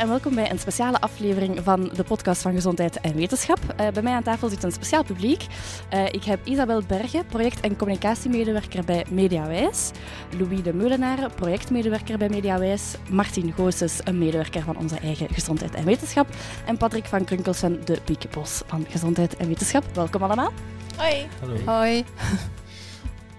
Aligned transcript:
en 0.00 0.08
welkom 0.08 0.34
bij 0.34 0.50
een 0.50 0.58
speciale 0.58 1.00
aflevering 1.00 1.60
van 1.62 1.90
de 1.94 2.04
podcast 2.04 2.42
van 2.42 2.52
Gezondheid 2.52 3.00
en 3.00 3.14
Wetenschap. 3.14 3.58
Uh, 3.80 3.88
bij 3.88 4.02
mij 4.02 4.12
aan 4.12 4.22
tafel 4.22 4.48
zit 4.48 4.62
een 4.62 4.72
speciaal 4.72 5.04
publiek. 5.04 5.46
Uh, 5.94 6.06
ik 6.06 6.24
heb 6.24 6.46
Isabel 6.46 6.82
Bergen, 6.82 7.26
project- 7.26 7.60
en 7.60 7.76
communicatiemedewerker 7.76 8.84
bij 8.84 9.06
Mediawijs. 9.10 9.90
Louis 10.38 10.62
de 10.62 10.74
Meulenaar, 10.74 11.30
projectmedewerker 11.34 12.18
bij 12.18 12.28
Mediawijs. 12.28 12.94
Martin 13.10 13.52
Goossens, 13.52 14.00
een 14.04 14.18
medewerker 14.18 14.62
van 14.62 14.76
onze 14.76 14.98
eigen 14.98 15.28
Gezondheid 15.28 15.74
en 15.74 15.84
Wetenschap. 15.84 16.26
En 16.66 16.76
Patrick 16.76 17.04
van 17.04 17.24
Krunkelsen, 17.24 17.84
de 17.84 17.98
Piekebos 18.04 18.62
van 18.66 18.86
Gezondheid 18.88 19.36
en 19.36 19.48
Wetenschap. 19.48 19.84
Welkom 19.94 20.22
allemaal. 20.22 20.52
Hoi. 20.96 21.26
Hallo. 21.40 21.56
Hoi. 21.64 22.04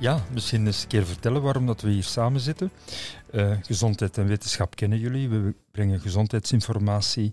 Ja, 0.02 0.20
misschien 0.34 0.66
eens 0.66 0.82
een 0.82 0.88
keer 0.88 1.06
vertellen 1.06 1.42
waarom 1.42 1.66
dat 1.66 1.82
we 1.82 1.90
hier 1.90 2.04
samen 2.04 2.40
zitten. 2.40 2.72
Uh, 3.36 3.58
gezondheid 3.62 4.18
en 4.18 4.28
wetenschap 4.28 4.76
kennen 4.76 5.00
jullie. 5.00 5.30
We 5.30 5.54
brengen 5.72 6.00
gezondheidsinformatie 6.00 7.32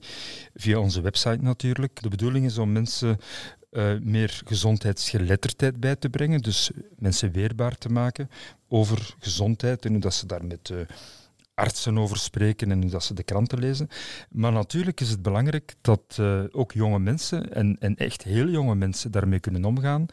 via 0.55 0.79
onze 0.79 1.01
website 1.01 1.43
natuurlijk. 1.43 2.03
De 2.03 2.09
bedoeling 2.09 2.45
is 2.45 2.59
om 2.59 2.73
mensen 2.73 3.19
uh, 3.71 3.99
meer 4.01 4.41
gezondheidsgeletterdheid 4.45 5.81
bij 5.81 5.97
te 5.97 6.09
brengen, 6.09 6.41
dus 6.41 6.71
mensen 6.99 7.33
weerbaar 7.33 7.79
te 7.79 7.89
maken 7.89 8.31
over 8.69 9.15
gezondheid 9.19 9.85
en 9.85 9.93
hoe 9.93 10.01
dat 10.01 10.15
ze 10.15 10.27
daar 10.27 10.45
met 10.45 10.69
uh, 10.69 10.79
artsen 11.59 11.99
over 11.99 12.17
spreken 12.17 12.71
en 12.71 12.89
dat 12.89 13.05
ze 13.05 13.15
de 13.15 13.23
kranten 13.23 13.59
lezen. 13.59 13.89
Maar 14.31 14.53
natuurlijk 14.53 15.01
is 15.01 15.11
het 15.11 15.23
belangrijk 15.23 15.75
dat 15.81 16.17
uh, 16.21 16.43
ook 16.51 16.73
jonge 16.73 16.99
mensen, 16.99 17.55
en, 17.55 17.77
en 17.81 17.97
echt 17.97 18.23
heel 18.23 18.49
jonge 18.49 18.75
mensen, 18.75 19.11
daarmee 19.11 19.41
kunnen 19.41 19.65
omgaan. 19.65 20.07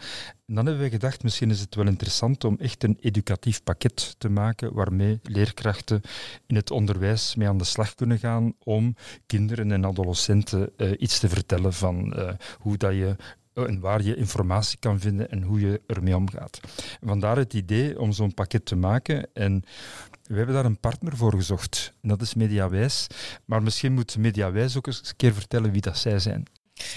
En 0.48 0.55
dan 0.55 0.66
hebben 0.66 0.84
we 0.84 0.90
gedacht, 0.90 1.23
misschien 1.23 1.49
is 1.49 1.59
het 1.59 1.76
wel 1.76 1.88
interessant 1.88 2.44
om 2.44 2.58
echt 2.59 2.84
een 2.84 2.98
educatief 2.99 3.63
pakket 3.63 4.16
te 4.18 4.30
maken 4.30 4.73
waarmee 4.73 5.20
leerkrachten 5.23 6.02
in 6.48 6.55
het 6.55 6.71
onderwijs 6.71 7.35
mee 7.35 7.48
aan 7.48 7.57
de 7.57 7.63
slag 7.63 7.96
kunnen 7.96 8.20
gaan 8.20 8.54
om 8.63 8.96
kinderen 9.26 9.71
en 9.71 9.85
adolescenten 9.85 10.70
uh, 10.77 10.91
iets 10.98 11.20
te 11.20 11.29
vertellen 11.29 11.73
van 11.73 12.13
uh, 12.16 12.29
hoe 12.60 12.77
dat 12.77 12.93
je 12.93 13.16
en 13.63 13.79
waar 13.79 14.01
je 14.01 14.16
informatie 14.16 14.77
kan 14.79 14.99
vinden 14.99 15.32
en 15.32 15.41
hoe 15.41 15.60
je 15.60 15.82
ermee 15.88 16.16
omgaat. 16.16 16.60
Vandaar 17.01 17.38
het 17.38 17.54
idee 17.54 17.99
om 17.99 18.12
zo'n 18.12 18.34
pakket 18.34 18.66
te 18.66 18.76
maken. 18.76 19.27
En 19.34 19.63
we 20.27 20.35
hebben 20.35 20.55
daar 20.55 20.65
een 20.65 20.79
partner 20.79 21.18
voor 21.18 21.34
gezocht. 21.34 21.93
En 22.01 22.09
dat 22.09 22.21
is 22.21 22.34
Mediawijs. 22.34 23.07
Maar 23.45 23.63
misschien 23.63 23.93
moet 23.93 24.18
Mediawijs 24.18 24.77
ook 24.77 24.87
eens 24.87 25.01
een 25.05 25.15
keer 25.15 25.34
vertellen 25.34 25.71
wie 25.71 25.82
dat 25.82 25.98
zij 25.98 26.20
zijn. 26.20 26.45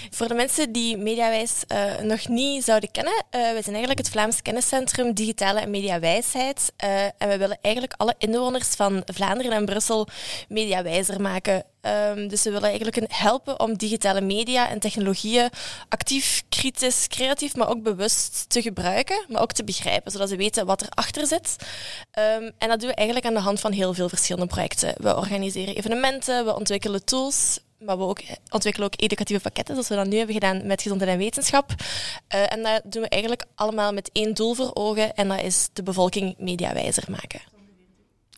Voor 0.09 0.27
de 0.27 0.33
mensen 0.33 0.71
die 0.71 0.97
Mediawijs 0.97 1.63
uh, 1.67 1.99
nog 1.99 2.27
niet 2.27 2.63
zouden 2.63 2.91
kennen, 2.91 3.13
uh, 3.13 3.29
wij 3.31 3.61
zijn 3.61 3.75
eigenlijk 3.75 3.97
het 3.97 4.09
Vlaams 4.09 4.41
Kenniscentrum 4.41 5.13
Digitale 5.13 5.59
en 5.59 5.69
Mediawijsheid. 5.69 6.73
Uh, 6.83 7.03
en 7.03 7.29
we 7.29 7.37
willen 7.37 7.57
eigenlijk 7.61 7.93
alle 7.97 8.15
inwoners 8.17 8.67
van 8.67 9.01
Vlaanderen 9.05 9.51
en 9.51 9.65
Brussel 9.65 10.07
mediawijzer 10.47 11.21
maken. 11.21 11.63
Um, 11.81 12.27
dus 12.27 12.43
we 12.43 12.51
willen 12.51 12.69
eigenlijk 12.69 13.13
helpen 13.13 13.59
om 13.59 13.77
digitale 13.77 14.21
media 14.21 14.69
en 14.69 14.79
technologieën 14.79 15.49
actief, 15.89 16.43
kritisch, 16.49 17.07
creatief, 17.07 17.55
maar 17.55 17.69
ook 17.69 17.83
bewust 17.83 18.45
te 18.49 18.61
gebruiken, 18.61 19.25
maar 19.27 19.41
ook 19.41 19.51
te 19.51 19.63
begrijpen, 19.63 20.11
zodat 20.11 20.29
ze 20.29 20.35
weten 20.35 20.65
wat 20.65 20.81
erachter 20.81 21.27
zit. 21.27 21.55
Um, 22.19 22.51
en 22.57 22.67
dat 22.67 22.79
doen 22.79 22.89
we 22.89 22.95
eigenlijk 22.95 23.27
aan 23.27 23.33
de 23.33 23.39
hand 23.39 23.59
van 23.59 23.71
heel 23.71 23.93
veel 23.93 24.09
verschillende 24.09 24.47
projecten. 24.47 24.93
We 24.97 25.15
organiseren 25.15 25.75
evenementen, 25.75 26.45
we 26.45 26.55
ontwikkelen 26.55 27.05
tools, 27.05 27.59
maar 27.79 27.97
we 27.97 28.03
ook 28.03 28.21
ontwikkelen 28.49 28.87
ook 28.87 29.01
educatieve 29.01 29.41
pakketten, 29.41 29.73
zoals 29.73 29.89
we 29.89 29.95
dat 29.95 30.07
nu 30.07 30.17
hebben 30.17 30.33
gedaan 30.33 30.67
met 30.67 30.81
gezondheid 30.81 31.11
en 31.11 31.17
wetenschap. 31.17 31.71
Uh, 32.35 32.53
en 32.53 32.63
dat 32.63 32.81
doen 32.83 33.01
we 33.01 33.09
eigenlijk 33.09 33.45
allemaal 33.55 33.93
met 33.93 34.09
één 34.13 34.33
doel 34.33 34.53
voor 34.53 34.71
ogen, 34.73 35.13
en 35.13 35.27
dat 35.27 35.41
is 35.41 35.69
de 35.73 35.83
bevolking 35.83 36.35
mediawijzer 36.37 37.03
maken. 37.09 37.41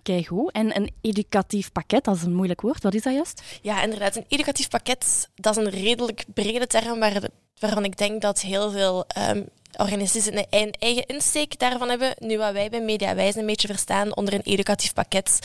Kijk 0.04 0.26
hoe. 0.26 0.52
En 0.52 0.76
een 0.76 0.92
educatief 1.02 1.72
pakket, 1.72 2.04
dat 2.04 2.16
is 2.16 2.24
een 2.24 2.36
moeilijk 2.36 2.62
woord. 2.62 2.84
Wat 2.84 2.94
is 2.94 3.02
dat 3.02 3.14
juist? 3.14 3.42
Ja, 3.62 3.84
inderdaad. 3.84 4.16
Een 4.16 4.26
educatief 4.28 4.68
pakket, 4.68 5.30
dat 5.36 5.58
is 5.58 5.66
een 5.66 5.70
redelijk 5.70 6.26
brede 6.34 6.68
term 6.68 7.00
waar, 7.00 7.22
waarvan 7.60 7.84
ik 7.84 7.98
denk 7.98 8.22
dat 8.22 8.42
heel 8.42 8.72
veel 8.72 9.06
um, 9.30 9.50
organisaties 9.78 10.26
een 10.50 10.72
eigen 10.80 11.06
insteek 11.06 11.60
daarvan 11.60 11.90
hebben. 11.90 12.14
Nu, 12.18 12.38
wat 12.38 12.54
wij 12.54 12.70
bij 12.70 12.82
Mediawijs 12.82 13.36
een 13.36 13.46
beetje 13.46 13.68
verstaan 13.68 14.16
onder 14.16 14.34
een 14.34 14.42
educatief 14.42 14.94
pakket, 14.94 15.40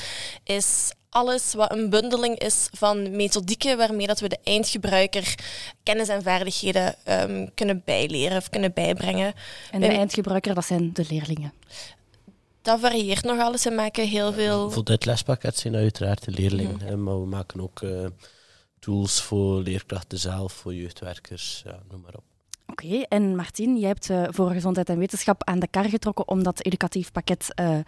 is 0.45 0.93
alles 1.09 1.55
wat 1.55 1.73
een 1.73 1.91
bundeling 1.91 2.39
is 2.39 2.69
van 2.73 3.17
methodieken 3.17 3.77
waarmee 3.77 4.07
dat 4.07 4.21
we 4.21 4.29
de 4.29 4.39
eindgebruiker 4.45 5.35
kennis 5.83 6.09
en 6.09 6.23
vaardigheden 6.23 6.95
um, 7.09 7.55
kunnen 7.55 7.83
bijleren 7.85 8.37
of 8.37 8.49
kunnen 8.49 8.73
bijbrengen. 8.73 9.35
En 9.71 9.81
de 9.81 9.87
eindgebruiker, 9.87 10.55
dat 10.55 10.65
zijn 10.65 10.93
de 10.93 11.07
leerlingen? 11.09 11.53
Dat 12.63 12.81
varieert 12.81 13.25
nog 13.25 13.39
alles. 13.39 13.65
We 13.65 13.71
maken 13.71 14.09
heel 14.09 14.33
veel... 14.33 14.71
Voor 14.71 14.85
dit 14.85 15.05
lespakket 15.05 15.57
zijn 15.57 15.77
uiteraard 15.77 16.25
de 16.25 16.31
leerlingen, 16.31 16.97
mm. 16.97 17.03
maar 17.03 17.21
we 17.21 17.27
maken 17.27 17.61
ook 17.61 17.81
uh, 17.81 18.07
tools 18.79 19.23
voor 19.23 19.61
leerkrachten 19.61 20.19
zelf, 20.19 20.53
voor 20.53 20.75
jeugdwerkers, 20.75 21.63
ja, 21.65 21.79
noem 21.91 22.01
maar 22.01 22.15
op. 22.15 22.25
Oké, 22.67 22.85
okay, 22.85 23.07
en 23.09 23.37
Martin, 23.37 23.79
jij 23.79 23.89
hebt 23.89 24.11
uh, 24.11 24.25
voor 24.29 24.51
gezondheid 24.51 24.89
en 24.89 24.99
wetenschap 24.99 25.45
aan 25.45 25.59
de 25.59 25.69
kar 25.69 25.85
getrokken 25.85 26.29
om 26.29 26.43
dat 26.43 26.65
educatief 26.65 27.13
pakket 27.13 27.49
uh, 27.61 27.79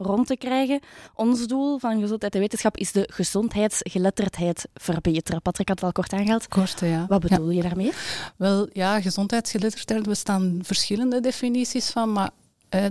rond 0.00 0.26
te 0.26 0.36
krijgen. 0.36 0.80
Ons 1.14 1.46
doel 1.46 1.78
van 1.78 2.00
gezondheid 2.00 2.34
en 2.34 2.40
wetenschap 2.40 2.76
is 2.76 2.92
de 2.92 3.08
gezondheidsgeletterdheid 3.12 4.66
verbeteren. 4.74 5.42
Patrick 5.42 5.68
had 5.68 5.76
het 5.76 5.86
al 5.86 5.92
kort 5.92 6.12
aangehaald. 6.12 6.48
Kort, 6.48 6.80
ja. 6.80 7.06
Wat 7.08 7.20
bedoel 7.20 7.50
ja. 7.50 7.56
je 7.56 7.68
daarmee? 7.68 7.92
Wel, 8.36 8.68
ja, 8.72 9.00
gezondheidsgeletterdheid 9.00 10.02
bestaan 10.02 10.58
verschillende 10.62 11.20
definities 11.20 11.90
van, 11.90 12.12
maar 12.12 12.30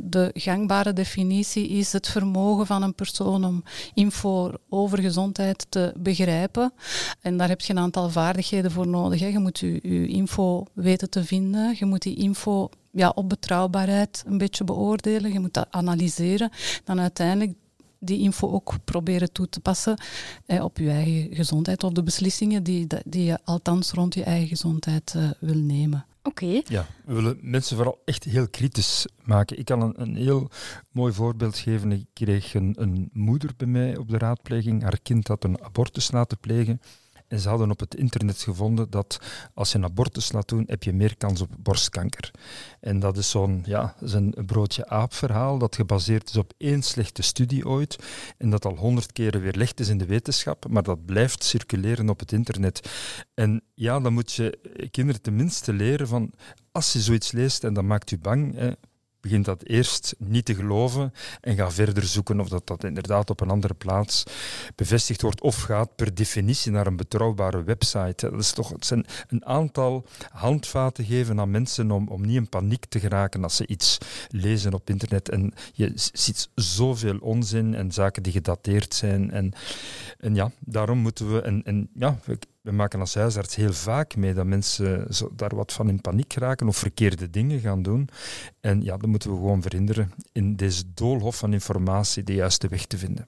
de 0.02 0.32
gangbare 0.34 0.94
definitie 0.94 1.68
is 1.68 1.94
het 1.94 2.08
vermogen 2.08 2.66
van 2.66 2.84
een 2.84 2.96
persoon 2.96 3.46
om 3.46 3.64
info 3.94 4.52
over 4.70 5.00
gezondheid 5.00 5.66
te 5.70 5.94
begrijpen. 5.98 6.74
En 7.22 7.38
daar 7.38 7.48
heb 7.48 7.62
je 7.62 7.74
een 7.74 7.80
aantal 7.80 8.10
vaardigheden 8.10 8.72
voor 8.72 8.88
nodig. 8.88 9.20
Je 9.20 9.40
moet 9.40 9.60
je, 9.60 9.80
je 9.82 10.08
info 10.08 10.66
weten 10.74 11.10
te 11.10 11.24
vinden. 11.24 11.76
Je 11.78 11.86
moet 11.86 12.02
die 12.02 12.16
info 12.16 12.70
ja, 12.92 13.10
op 13.10 13.30
betrouwbaarheid 13.30 14.24
een 14.26 14.38
beetje 14.38 14.64
beoordelen. 14.64 15.34
Je 15.34 15.40
moet 15.40 15.54
dat 15.54 15.68
analyseren. 15.70 16.52
Dan 16.84 17.00
uiteindelijk 17.00 17.58
die 18.00 18.20
info 18.20 18.52
ook 18.52 18.76
proberen 18.84 19.32
toe 19.32 19.50
te 19.50 19.60
passen 19.60 20.02
eh, 20.46 20.64
op 20.64 20.78
je 20.78 20.90
eigen 20.90 21.36
gezondheid 21.36 21.84
of 21.84 21.92
de 21.92 22.04
beslissingen 22.04 22.64
die, 22.64 22.88
die 23.06 23.24
je 23.24 23.40
althans 23.44 23.92
rond 23.92 24.14
je 24.14 24.24
eigen 24.24 24.48
gezondheid 24.48 25.14
uh, 25.18 25.30
wil 25.40 25.58
nemen. 25.58 26.06
Oké. 26.24 26.46
Okay. 26.46 26.64
Ja, 26.68 26.86
we 27.06 27.14
willen 27.14 27.38
mensen 27.42 27.76
vooral 27.76 28.02
echt 28.06 28.24
heel 28.24 28.48
kritisch 28.48 29.06
maken. 29.24 29.60
Ik 29.60 29.66
kan 29.66 29.82
een, 29.82 30.02
een 30.02 30.16
heel 30.16 30.50
mooi 30.92 31.14
voorbeeld 31.14 31.58
geven. 31.58 31.92
Ik 31.92 32.06
kreeg 32.14 32.54
een, 32.54 32.76
een 32.78 33.10
moeder 33.14 33.52
bij 33.58 33.68
mij 33.68 33.98
op 33.98 34.10
de 34.10 34.18
raadpleging. 34.18 34.82
Haar 34.82 35.00
kind 35.04 35.28
had 35.28 35.44
een 35.44 35.64
abortus 35.64 36.12
laten 36.12 36.38
plegen. 36.40 36.82
En 37.30 37.40
ze 37.40 37.50
hadden 37.50 37.72
op 37.72 37.80
het 37.80 37.96
internet 37.96 38.42
gevonden 38.42 38.90
dat 38.90 39.20
als 39.54 39.72
je 39.72 39.78
een 39.78 39.84
abortus 39.84 40.32
laat 40.32 40.48
doen, 40.48 40.64
heb 40.68 40.84
je 40.84 40.94
meer 40.94 41.18
kans 41.18 41.42
op 41.42 41.50
borstkanker. 41.58 42.32
En 42.80 43.00
dat 43.00 43.18
is 43.18 43.30
zo'n 43.30 43.64
ja, 43.66 43.96
broodje 44.46 44.88
aap 44.88 45.14
verhaal 45.14 45.58
dat 45.58 45.76
gebaseerd 45.76 46.30
is 46.30 46.38
op 46.38 46.54
één 46.58 46.82
slechte 46.82 47.22
studie 47.22 47.68
ooit 47.68 47.96
en 48.38 48.50
dat 48.50 48.66
al 48.66 48.76
honderd 48.76 49.12
keren 49.12 49.42
weerlegd 49.42 49.80
is 49.80 49.90
in 49.90 49.98
de 49.98 50.06
wetenschap, 50.06 50.68
maar 50.70 50.84
dat 50.84 51.06
blijft 51.06 51.44
circuleren 51.44 52.10
op 52.10 52.20
het 52.20 52.32
internet. 52.32 52.90
En 53.34 53.64
ja, 53.74 54.00
dan 54.00 54.14
moet 54.14 54.32
je 54.32 54.60
kinderen 54.92 55.22
tenminste 55.22 55.74
leren 55.74 56.08
van 56.08 56.34
als 56.72 56.94
je 56.94 57.00
zoiets 57.00 57.32
leest 57.32 57.64
en 57.64 57.74
dat 57.74 57.84
maakt 57.84 58.12
u 58.12 58.18
bang, 58.18 58.56
hè, 58.56 58.72
begint 59.22 59.46
dat 59.46 59.64
eerst 59.64 60.16
niet 60.18 60.46
te 60.46 60.56
geloven 60.56 61.14
en 61.42 61.56
ga 61.56 61.72
verder 61.72 62.04
zoeken 62.04 62.40
of 62.40 62.50
dat, 62.50 62.68
dat 62.68 62.84
inderdaad 62.84 63.30
op 63.30 63.42
een 63.42 63.50
andere 63.50 63.74
plaats 63.74 64.24
bevestigd 64.76 65.22
wordt 65.22 65.42
of 65.42 65.62
gaat 65.62 65.96
per 65.96 66.14
definitie 66.14 66.72
naar 66.72 66.88
een 66.88 66.96
betrouwbare 66.96 67.64
website. 67.64 68.30
Dat 68.30 68.40
is 68.40 68.52
toch, 68.52 68.74
een 69.28 69.46
aantal 69.46 70.06
handvaten 70.30 71.06
geven 71.06 71.40
aan 71.40 71.52
mensen 71.52 71.92
om, 71.92 72.08
om 72.08 72.22
niet 72.22 72.36
in 72.36 72.50
paniek 72.50 72.86
te 72.86 73.00
geraken 73.00 73.44
als 73.44 73.56
ze 73.56 73.68
iets 73.68 73.98
lezen 74.30 74.74
op 74.74 74.90
internet. 74.90 75.30
En 75.30 75.54
je 75.74 75.92
ziet 75.96 76.50
zoveel 76.56 77.18
onzin 77.20 77.76
en 77.76 77.92
zaken 77.92 78.24
die 78.24 78.32
gedateerd 78.32 78.94
zijn. 78.94 79.32
En, 79.32 79.54
en 80.20 80.36
ja, 80.36 80.52
daarom 80.60 80.98
moeten 80.98 81.34
we... 81.34 81.42
En, 81.42 81.64
en 81.64 81.90
ja, 81.94 82.20
we 82.70 82.76
maken 82.76 83.00
als 83.00 83.16
huisarts 83.16 83.56
heel 83.56 83.74
vaak 83.74 84.16
mee 84.16 84.34
dat 84.34 84.46
mensen 84.46 85.14
zo 85.14 85.32
daar 85.36 85.56
wat 85.56 85.74
van 85.74 85.90
in 85.90 86.02
paniek 86.02 86.34
raken 86.34 86.68
of 86.68 86.78
verkeerde 86.78 87.30
dingen 87.30 87.60
gaan 87.60 87.82
doen. 87.82 88.10
En 88.60 88.82
ja, 88.84 88.98
dat 88.98 89.10
moeten 89.10 89.30
we 89.30 89.36
gewoon 89.36 89.62
verhinderen 89.62 90.12
in 90.32 90.56
deze 90.56 90.84
doolhof 90.94 91.38
van 91.38 91.54
informatie 91.54 92.24
de 92.24 92.34
juiste 92.34 92.68
weg 92.68 92.86
te 92.86 92.98
vinden. 92.98 93.28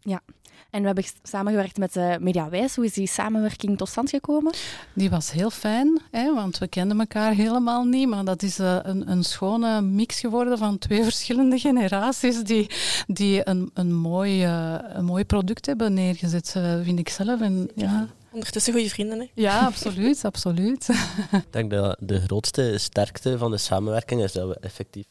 Ja, 0.00 0.22
en 0.70 0.80
we 0.80 0.86
hebben 0.86 1.04
samengewerkt 1.22 1.78
met 1.78 1.96
uh, 1.96 2.16
Mediawijs. 2.16 2.76
Hoe 2.76 2.84
is 2.84 2.92
die 2.92 3.06
samenwerking 3.06 3.78
tot 3.78 3.88
stand 3.88 4.10
gekomen? 4.10 4.52
Die 4.94 5.10
was 5.10 5.30
heel 5.30 5.50
fijn, 5.50 6.00
hè, 6.10 6.34
want 6.34 6.58
we 6.58 6.68
kenden 6.68 7.00
elkaar 7.00 7.32
helemaal 7.32 7.84
niet. 7.84 8.08
Maar 8.08 8.24
dat 8.24 8.42
is 8.42 8.60
uh, 8.60 8.78
een, 8.82 9.10
een 9.10 9.24
schone 9.24 9.80
mix 9.80 10.20
geworden 10.20 10.58
van 10.58 10.78
twee 10.78 11.02
verschillende 11.12 11.58
generaties 11.58 12.42
die, 12.42 12.70
die 13.06 13.48
een, 13.48 13.70
een, 13.74 13.94
mooi, 13.94 14.46
uh, 14.46 14.74
een 14.82 15.04
mooi 15.04 15.24
product 15.24 15.66
hebben 15.66 15.94
neergezet, 15.94 16.56
vind 16.82 16.98
ik 16.98 17.08
zelf. 17.08 17.40
En, 17.40 17.70
ja. 17.74 18.08
Ondertussen 18.32 18.72
goede 18.72 18.88
vrienden, 18.88 19.18
hè? 19.18 19.26
Ja, 19.34 19.66
absoluut, 19.66 20.24
absoluut. 20.32 20.88
ik 21.32 21.52
denk 21.52 21.70
dat 21.70 21.96
de 22.00 22.20
grootste 22.20 22.78
sterkte 22.78 23.38
van 23.38 23.50
de 23.50 23.58
samenwerking 23.58 24.22
is 24.22 24.32
dat 24.32 24.48
we 24.48 24.56
effectief 24.60 25.06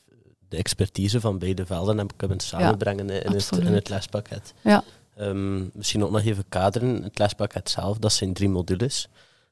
de 0.50 0.58
expertise 0.58 1.20
van 1.20 1.40
beide 1.40 1.66
velden 1.66 1.98
hebben 1.98 2.16
kunnen 2.16 2.40
samenbrengen 2.40 3.08
ja, 3.08 3.24
in, 3.24 3.32
het, 3.32 3.52
in 3.52 3.74
het 3.74 3.90
lespakket. 3.90 4.54
Ja, 4.62 4.84
Ehm, 5.16 5.64
misschien 5.74 6.04
ook 6.04 6.12
nog 6.12 6.24
even 6.24 6.46
kaderen. 6.50 7.04
Het 7.04 7.20
lespakket 7.20 7.70
zelf, 7.70 7.98
dat 7.98 8.14
zijn 8.14 8.34
drie 8.34 8.50
modules. 8.50 9.08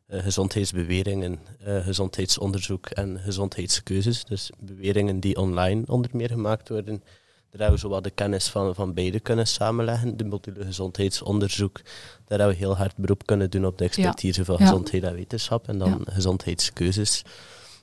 Uh, 0.07 0.24
gezondheidsbeweringen, 0.24 1.39
uh, 1.68 1.83
gezondheidsonderzoek 1.83 2.86
en 2.86 3.19
gezondheidskeuzes. 3.19 4.25
Dus 4.25 4.50
beweringen 4.60 5.19
die 5.19 5.38
online 5.38 5.83
onder 5.86 6.10
meer 6.13 6.30
gemaakt 6.30 6.69
worden. 6.69 7.04
Daar 7.51 7.62
hebben 7.62 7.80
we 7.80 7.88
zowel 7.88 8.01
de 8.01 8.10
kennis 8.10 8.48
van, 8.48 8.75
van 8.75 8.94
beide 8.94 9.19
kunnen 9.19 9.48
samenleggen. 9.48 10.18
De 10.18 10.25
module 10.25 10.66
gezondheidsonderzoek, 10.66 11.81
daar 12.25 12.40
hebben 12.40 12.57
we 12.57 12.63
heel 12.63 12.78
hard 12.78 12.96
beroep 12.96 13.25
kunnen 13.25 13.50
doen 13.50 13.66
op 13.66 13.78
de 13.78 13.84
expertise 13.84 14.46
van 14.46 14.57
gezondheid 14.57 15.04
en 15.04 15.13
wetenschap. 15.13 15.68
En 15.68 15.78
dan 15.78 16.01
gezondheidskeuzes. 16.10 17.24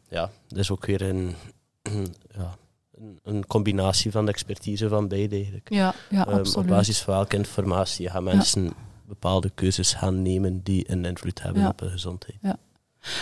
Ja, 0.09 0.31
dat 0.49 0.59
is 0.59 0.71
ook 0.71 0.87
weer 0.87 1.03
een, 1.03 1.35
ja, 2.37 2.57
een, 3.23 3.47
combinatie 3.47 4.11
van 4.11 4.25
de 4.25 4.31
expertise 4.31 4.89
van 4.89 5.09
beide 5.09 5.35
eigenlijk. 5.35 5.71
Ja, 5.71 5.95
ja 6.11 6.23
absoluut. 6.23 6.57
Op 6.57 6.67
basis 6.67 7.01
van 7.01 7.15
welke 7.15 7.37
informatie 7.37 8.11
gaan 8.11 8.25
mensen 8.25 8.73
bepaalde 9.07 9.51
keuzes 9.55 9.93
gaan 9.93 10.23
nemen 10.23 10.63
die 10.63 10.91
een 10.91 11.05
invloed 11.05 11.43
hebben 11.43 11.67
op 11.67 11.81
hun 11.81 11.91
gezondheid. 11.91 12.39
Ja. 12.43 12.59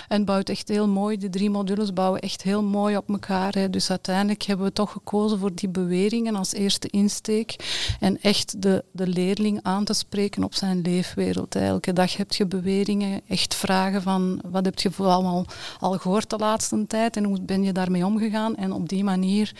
En 0.09 0.25
bouwt 0.25 0.49
echt 0.49 0.69
heel 0.69 0.89
mooi, 0.89 1.17
die 1.17 1.31
drie 1.31 1.51
modules 1.51 1.93
bouwen 1.93 2.21
echt 2.21 2.43
heel 2.43 2.63
mooi 2.63 2.97
op 2.97 3.09
elkaar. 3.09 3.53
Hè. 3.53 3.71
Dus 3.71 3.91
uiteindelijk 3.91 4.43
hebben 4.43 4.67
we 4.67 4.73
toch 4.73 4.93
gekozen 4.93 5.39
voor 5.39 5.55
die 5.55 5.69
beweringen 5.69 6.35
als 6.35 6.53
eerste 6.53 6.89
insteek. 6.89 7.57
En 8.01 8.21
echt 8.21 8.63
de, 8.63 8.85
de 8.93 9.07
leerling 9.07 9.59
aan 9.63 9.85
te 9.85 9.93
spreken 9.93 10.45
op 10.45 10.55
zijn 10.55 10.81
leefwereld. 10.81 11.55
Elke 11.55 11.93
dag 11.93 12.17
heb 12.17 12.33
je 12.33 12.47
beweringen, 12.47 13.21
echt 13.29 13.55
vragen 13.55 14.03
van 14.03 14.41
wat 14.51 14.65
heb 14.65 14.79
je 14.79 14.91
allemaal 14.97 15.47
al 15.81 15.99
gehoord 15.99 16.31
de 16.31 16.37
laatste 16.39 16.87
tijd 16.87 17.17
en 17.17 17.25
hoe 17.25 17.41
ben 17.41 17.63
je 17.63 17.73
daarmee 17.73 18.07
omgegaan. 18.07 18.57
En 18.57 18.73
op 18.73 18.89
die 18.89 19.05
manier 19.05 19.53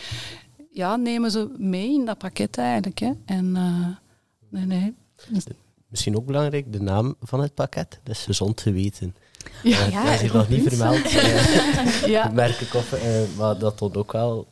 ja, 0.71 0.95
nemen 0.95 1.31
ze 1.31 1.55
mee 1.57 1.93
in 1.93 2.05
dat 2.05 2.17
pakket 2.17 2.57
eigenlijk. 2.57 2.99
Hè. 2.99 3.11
En 3.25 3.45
uh, 3.55 3.87
nee, 4.49 4.65
nee. 4.65 4.93
Misschien 5.87 6.17
ook 6.17 6.25
belangrijk, 6.25 6.73
de 6.73 6.81
naam 6.81 7.15
van 7.19 7.41
het 7.41 7.53
pakket, 7.53 7.99
dat 8.03 8.15
is 8.15 8.23
gezond 8.23 8.61
geweten. 8.61 9.15
Ja, 9.63 9.85
uh, 9.85 9.91
ja, 9.91 10.11
dat 10.11 10.21
is 10.21 10.31
nog 10.31 10.49
niet 10.49 10.67
vermeld, 10.67 11.05
uh, 11.05 12.05
ja. 12.15 12.29
merk 12.33 12.59
ik 12.59 12.73
uh, 12.73 12.81
maar 13.37 13.57
dat 13.57 13.77
toont 13.77 13.97
ook 13.97 14.11
wel 14.11 14.47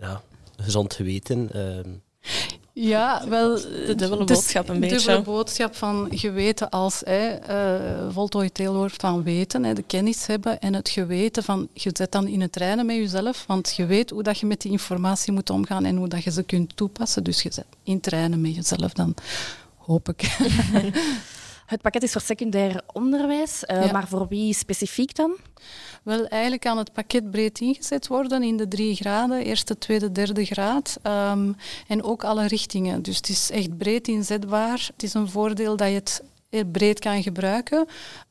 ja, 0.00 0.22
gezond 0.56 0.94
geweten. 0.94 1.50
Ehm. 1.52 1.88
ja, 2.72 3.28
wel... 3.28 3.54
De 3.54 3.94
dubbele 3.96 4.24
boodschap 4.24 4.68
een 4.68 4.80
beetje. 4.80 4.96
De 4.96 5.02
dubbele 5.02 5.22
boodschap 5.22 5.76
van 5.76 6.08
geweten 6.10 6.70
als 6.70 7.02
hè, 7.04 7.38
uh, 7.50 8.12
voltooid 8.12 8.56
deelwoord 8.56 8.94
van 8.96 9.22
weten, 9.22 9.64
hè, 9.64 9.74
de 9.74 9.82
kennis 9.82 10.26
hebben 10.26 10.60
en 10.60 10.74
het 10.74 10.88
geweten 10.88 11.42
van... 11.42 11.68
Je 11.72 11.90
zet 11.92 12.12
dan 12.12 12.26
in 12.26 12.40
het 12.40 12.52
trainen 12.52 12.86
met 12.86 12.96
jezelf, 12.96 13.44
want 13.46 13.74
je 13.76 13.86
weet 13.86 14.10
hoe 14.10 14.22
dat 14.22 14.38
je 14.38 14.46
met 14.46 14.60
die 14.60 14.72
informatie 14.72 15.32
moet 15.32 15.50
omgaan 15.50 15.84
en 15.84 15.96
hoe 15.96 16.08
dat 16.08 16.24
je 16.24 16.30
ze 16.30 16.42
kunt 16.42 16.76
toepassen. 16.76 17.24
Dus 17.24 17.42
je 17.42 17.52
zet 17.52 17.66
in 17.82 18.00
trainen 18.00 18.40
met 18.40 18.54
jezelf 18.54 18.92
dan 18.92 19.14
hoop 19.76 20.08
ik. 20.08 20.22
Het 21.70 21.82
pakket 21.82 22.02
is 22.02 22.12
voor 22.12 22.20
secundair 22.20 22.80
onderwijs, 22.92 23.64
uh, 23.66 23.92
maar 23.92 24.08
voor 24.08 24.28
wie 24.28 24.54
specifiek 24.54 25.14
dan? 25.14 25.36
Wel, 26.02 26.26
eigenlijk 26.26 26.62
kan 26.62 26.78
het 26.78 26.92
pakket 26.92 27.30
breed 27.30 27.60
ingezet 27.60 28.06
worden 28.06 28.42
in 28.42 28.56
de 28.56 28.68
drie 28.68 28.94
graden, 28.94 29.44
eerste, 29.44 29.78
tweede, 29.78 30.12
derde 30.12 30.44
graad. 30.44 30.96
Um, 31.02 31.56
en 31.86 32.02
ook 32.02 32.24
alle 32.24 32.46
richtingen. 32.46 33.02
Dus 33.02 33.16
het 33.16 33.28
is 33.28 33.50
echt 33.50 33.78
breed 33.78 34.08
inzetbaar. 34.08 34.88
Het 34.92 35.02
is 35.02 35.14
een 35.14 35.28
voordeel 35.28 35.76
dat 35.76 35.88
je 35.88 35.94
het 36.50 36.72
breed 36.72 36.98
kan 36.98 37.22
gebruiken. 37.22 37.78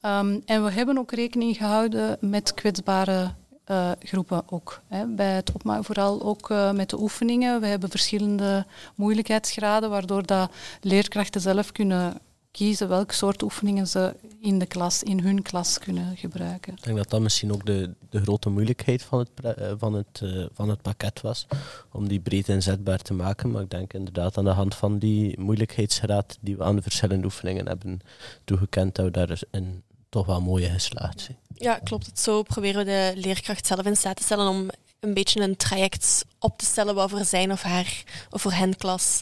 Um, 0.02 0.42
en 0.46 0.64
we 0.64 0.72
hebben 0.72 0.98
ook 0.98 1.12
rekening 1.12 1.58
gehouden 1.58 2.18
met 2.20 2.54
kwetsbare 2.54 3.32
uh, 3.72 3.92
groepen 4.00 4.44
ook. 4.50 4.82
Hè. 4.88 5.06
Bij 5.06 5.32
het 5.36 5.52
opmaken 5.52 5.84
vooral 5.84 6.22
ook 6.22 6.50
uh, 6.50 6.72
met 6.72 6.90
de 6.90 7.00
oefeningen. 7.00 7.62
We 7.62 7.68
hebben 7.68 7.90
verschillende 7.90 8.66
moeilijkheidsgraden, 8.96 9.90
waardoor 9.90 10.26
dat 10.26 10.52
leerkrachten 10.82 11.42
zelf 11.42 11.72
kunnen 11.72 12.20
kiezen 12.52 12.88
welke 12.88 13.14
soort 13.14 13.42
oefeningen 13.42 13.88
ze 13.88 14.16
in 14.40 14.60
de 14.60 14.66
klas, 14.66 15.04
in 15.04 15.20
hun 15.20 15.42
klas 15.42 15.80
kunnen 15.80 16.18
gebruiken. 16.18 16.74
Ik 16.74 16.84
denk 16.84 16.98
dat 16.98 17.10
dat 17.10 17.22
misschien 17.22 17.54
ook 17.54 17.66
de, 17.66 17.94
de 18.10 18.22
grote 18.22 18.50
moeilijkheid 18.50 19.04
van 19.04 19.20
het, 19.20 19.30
uh, 19.44 19.72
van, 19.78 19.94
het, 19.94 20.22
van 20.54 20.70
het 20.70 20.82
pakket 20.82 21.22
was, 21.22 21.48
om 21.92 22.08
die 22.08 22.20
breed 22.20 22.48
inzetbaar 22.48 23.02
te 23.02 23.14
maken. 23.14 23.52
Maar 23.52 23.62
ik 23.62 23.70
denk 23.70 23.94
inderdaad 23.94 24.38
aan 24.38 24.44
de 24.44 24.50
hand 24.50 24.76
van 24.76 25.00
die 25.00 25.40
moeilijkheidsgraad 25.40 26.38
die 26.42 26.58
we 26.58 26.64
aan 26.64 26.76
de 26.76 26.82
verschillende 26.82 27.26
oefeningen 27.26 27.68
hebben 27.68 28.00
toegekend, 28.44 28.96
dat 28.96 29.06
we 29.06 29.12
daarin 29.12 29.84
toch 30.10 30.26
wel 30.26 30.42
mooie 30.42 30.70
geslaagd 30.70 31.22
zijn. 31.22 31.38
Ja, 31.56 31.80
klopt. 31.84 32.06
Het 32.06 32.20
zo 32.20 32.44
proberen 32.44 32.86
we 32.86 32.92
de 32.92 33.22
leerkracht 33.22 33.68
zelf 33.68 33.86
in 33.86 33.96
staat 33.96 34.16
te 34.16 34.24
stellen 34.24 34.48
om 34.48 34.70
een 35.00 35.14
beetje 35.14 35.42
een 35.42 35.56
traject 35.56 36.26
op 36.40 36.58
te 36.58 36.66
stellen 36.66 36.96
wat 36.96 37.10
voor 37.10 37.26
zijn 37.26 37.52
of 37.52 37.62
haar 37.62 38.04
of 38.30 38.42
voor 38.42 38.52
hen 38.52 38.76
klas 38.76 39.22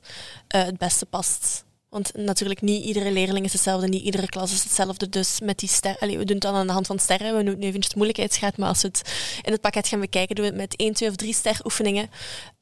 uh, 0.56 0.64
het 0.64 0.78
beste 0.78 1.06
past. 1.06 1.66
Want 1.89 2.16
natuurlijk, 2.16 2.62
niet 2.62 2.84
iedere 2.84 3.12
leerling 3.12 3.45
is 3.45 3.54
hetzelfde, 3.54 3.88
niet 3.88 4.04
iedere 4.04 4.28
klas 4.28 4.51
is 4.51 4.63
hetzelfde. 4.63 5.10
Dus 5.10 5.39
met 5.39 5.60
die 5.60 5.69
sterren, 5.69 6.07
we 6.07 6.25
doen 6.25 6.36
het 6.36 6.42
dan 6.42 6.56
aan 6.56 6.68
de 6.68 6.74
hand 6.74 6.88
van 6.88 7.00
sterren, 7.00 7.38
we 7.38 7.44
doen 7.44 7.60
nu 7.60 7.66
eventjes 7.66 7.88
de 7.88 7.95
moeilijkheidsgraad, 7.95 8.57
maar 8.57 8.68
als 8.68 8.81
we 8.81 8.88
het 8.88 9.01
in 9.42 9.51
het 9.51 9.62
pakket 9.62 9.88
gaan 9.88 10.00
bekijken, 10.00 10.36
doen 10.36 10.45
we 10.45 10.51
het 10.51 10.60
met 10.60 10.75
één, 10.75 10.94
twee 10.94 11.10
of 11.10 11.16
drie 11.16 11.34
ster 11.34 11.60
oefeningen. 11.63 12.10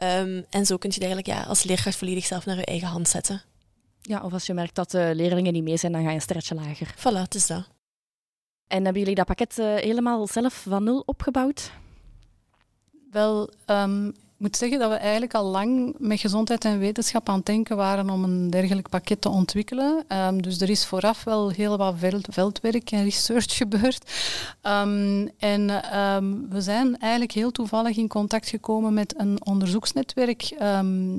Um, 0.03 0.45
en 0.49 0.65
zo 0.65 0.77
kun 0.77 0.89
je 0.89 0.95
het 0.95 1.05
eigenlijk 1.05 1.27
ja, 1.27 1.43
als 1.43 1.63
leerkracht 1.63 1.97
volledig 1.97 2.25
zelf 2.25 2.45
naar 2.45 2.57
je 2.57 2.65
eigen 2.65 2.87
hand 2.87 3.09
zetten. 3.09 3.41
Ja, 4.01 4.21
of 4.21 4.33
als 4.33 4.45
je 4.45 4.53
merkt 4.53 4.75
dat 4.75 4.91
de 4.91 5.11
leerlingen 5.15 5.53
niet 5.53 5.63
mee 5.63 5.77
zijn, 5.77 5.91
dan 5.91 6.01
ga 6.01 6.09
je 6.09 6.15
een 6.15 6.21
sterretje 6.21 6.55
lager. 6.55 6.93
Voilà, 6.97 7.21
het 7.21 7.35
is 7.35 7.47
dat. 7.47 7.67
En 8.67 8.83
hebben 8.83 9.01
jullie 9.01 9.15
dat 9.15 9.25
pakket 9.25 9.57
uh, 9.57 9.75
helemaal 9.75 10.27
zelf 10.27 10.53
van 10.67 10.83
nul 10.83 11.03
opgebouwd? 11.05 11.71
Wel, 13.11 13.49
um, 13.65 14.07
ik 14.07 14.15
moet 14.37 14.57
zeggen 14.57 14.79
dat 14.79 14.89
we 14.89 14.95
eigenlijk 14.95 15.33
al 15.33 15.45
lang 15.45 15.95
met 15.97 16.19
gezondheid 16.19 16.65
en 16.65 16.79
wetenschap 16.79 17.29
aan 17.29 17.35
het 17.35 17.45
denken 17.45 17.77
waren 17.77 18.09
om 18.09 18.23
een 18.23 18.49
dergelijk 18.49 18.89
pakket 18.89 19.21
te 19.21 19.29
ontwikkelen. 19.29 20.05
Um, 20.07 20.41
dus 20.41 20.61
er 20.61 20.69
is 20.69 20.85
vooraf 20.85 21.23
wel 21.23 21.49
heel 21.49 21.77
wat 21.77 21.93
veld, 21.97 22.27
veldwerk 22.29 22.91
en 22.91 23.03
research 23.03 23.55
gebeurd. 23.61 24.11
Um, 24.63 25.29
en 25.37 25.67
we 26.49 26.61
zijn 26.61 26.97
eigenlijk 26.97 27.31
heel 27.31 27.51
toevallig 27.51 27.97
in 27.97 28.07
contact 28.07 28.49
gekomen 28.49 28.93
met 28.93 29.13
een 29.17 29.45
onderzoeksnetwerk 29.45 30.55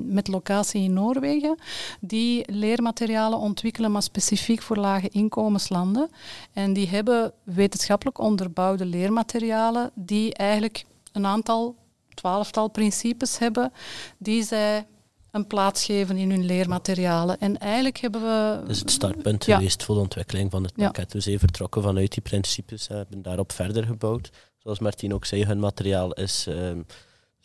met 0.05 0.27
locatie 0.27 0.81
in 0.81 0.93
Noorwegen, 0.93 1.57
die 1.99 2.51
leermaterialen 2.51 3.39
ontwikkelen, 3.39 3.91
maar 3.91 4.03
specifiek 4.03 4.61
voor 4.61 4.77
lage 4.77 5.09
inkomenslanden. 5.09 6.09
En 6.53 6.73
die 6.73 6.87
hebben 6.87 7.31
wetenschappelijk 7.43 8.19
onderbouwde 8.19 8.85
leermaterialen 8.85 9.91
die 9.93 10.33
eigenlijk 10.33 10.85
een 11.11 11.25
aantal 11.25 11.75
twaalftal 12.17 12.67
principes 12.67 13.37
hebben 13.37 13.71
die 14.17 14.43
zij 14.43 14.85
een 15.31 15.47
plaats 15.47 15.85
geven 15.85 16.17
in 16.17 16.29
hun 16.29 16.45
leermaterialen. 16.45 17.39
En 17.39 17.57
eigenlijk 17.57 17.97
hebben 17.97 18.21
we... 18.21 18.57
Dat 18.59 18.69
is 18.69 18.79
het 18.79 18.91
startpunt 18.91 19.43
geweest 19.43 19.83
voor 19.83 19.95
de 19.95 20.01
ontwikkeling 20.01 20.51
van 20.51 20.63
het 20.63 20.73
pakket. 20.73 21.11
Ja. 21.11 21.17
We 21.17 21.23
zijn 21.23 21.39
vertrokken 21.39 21.81
vanuit 21.81 22.11
die 22.11 22.21
principes 22.21 22.87
en 22.87 22.95
hebben 22.95 23.21
daarop 23.21 23.51
verder 23.51 23.85
gebouwd. 23.85 24.29
Zoals 24.57 24.79
Martien 24.79 25.13
ook 25.13 25.25
zei, 25.25 25.45
hun 25.45 25.59
materiaal 25.59 26.13
is 26.13 26.45
um, 26.49 26.85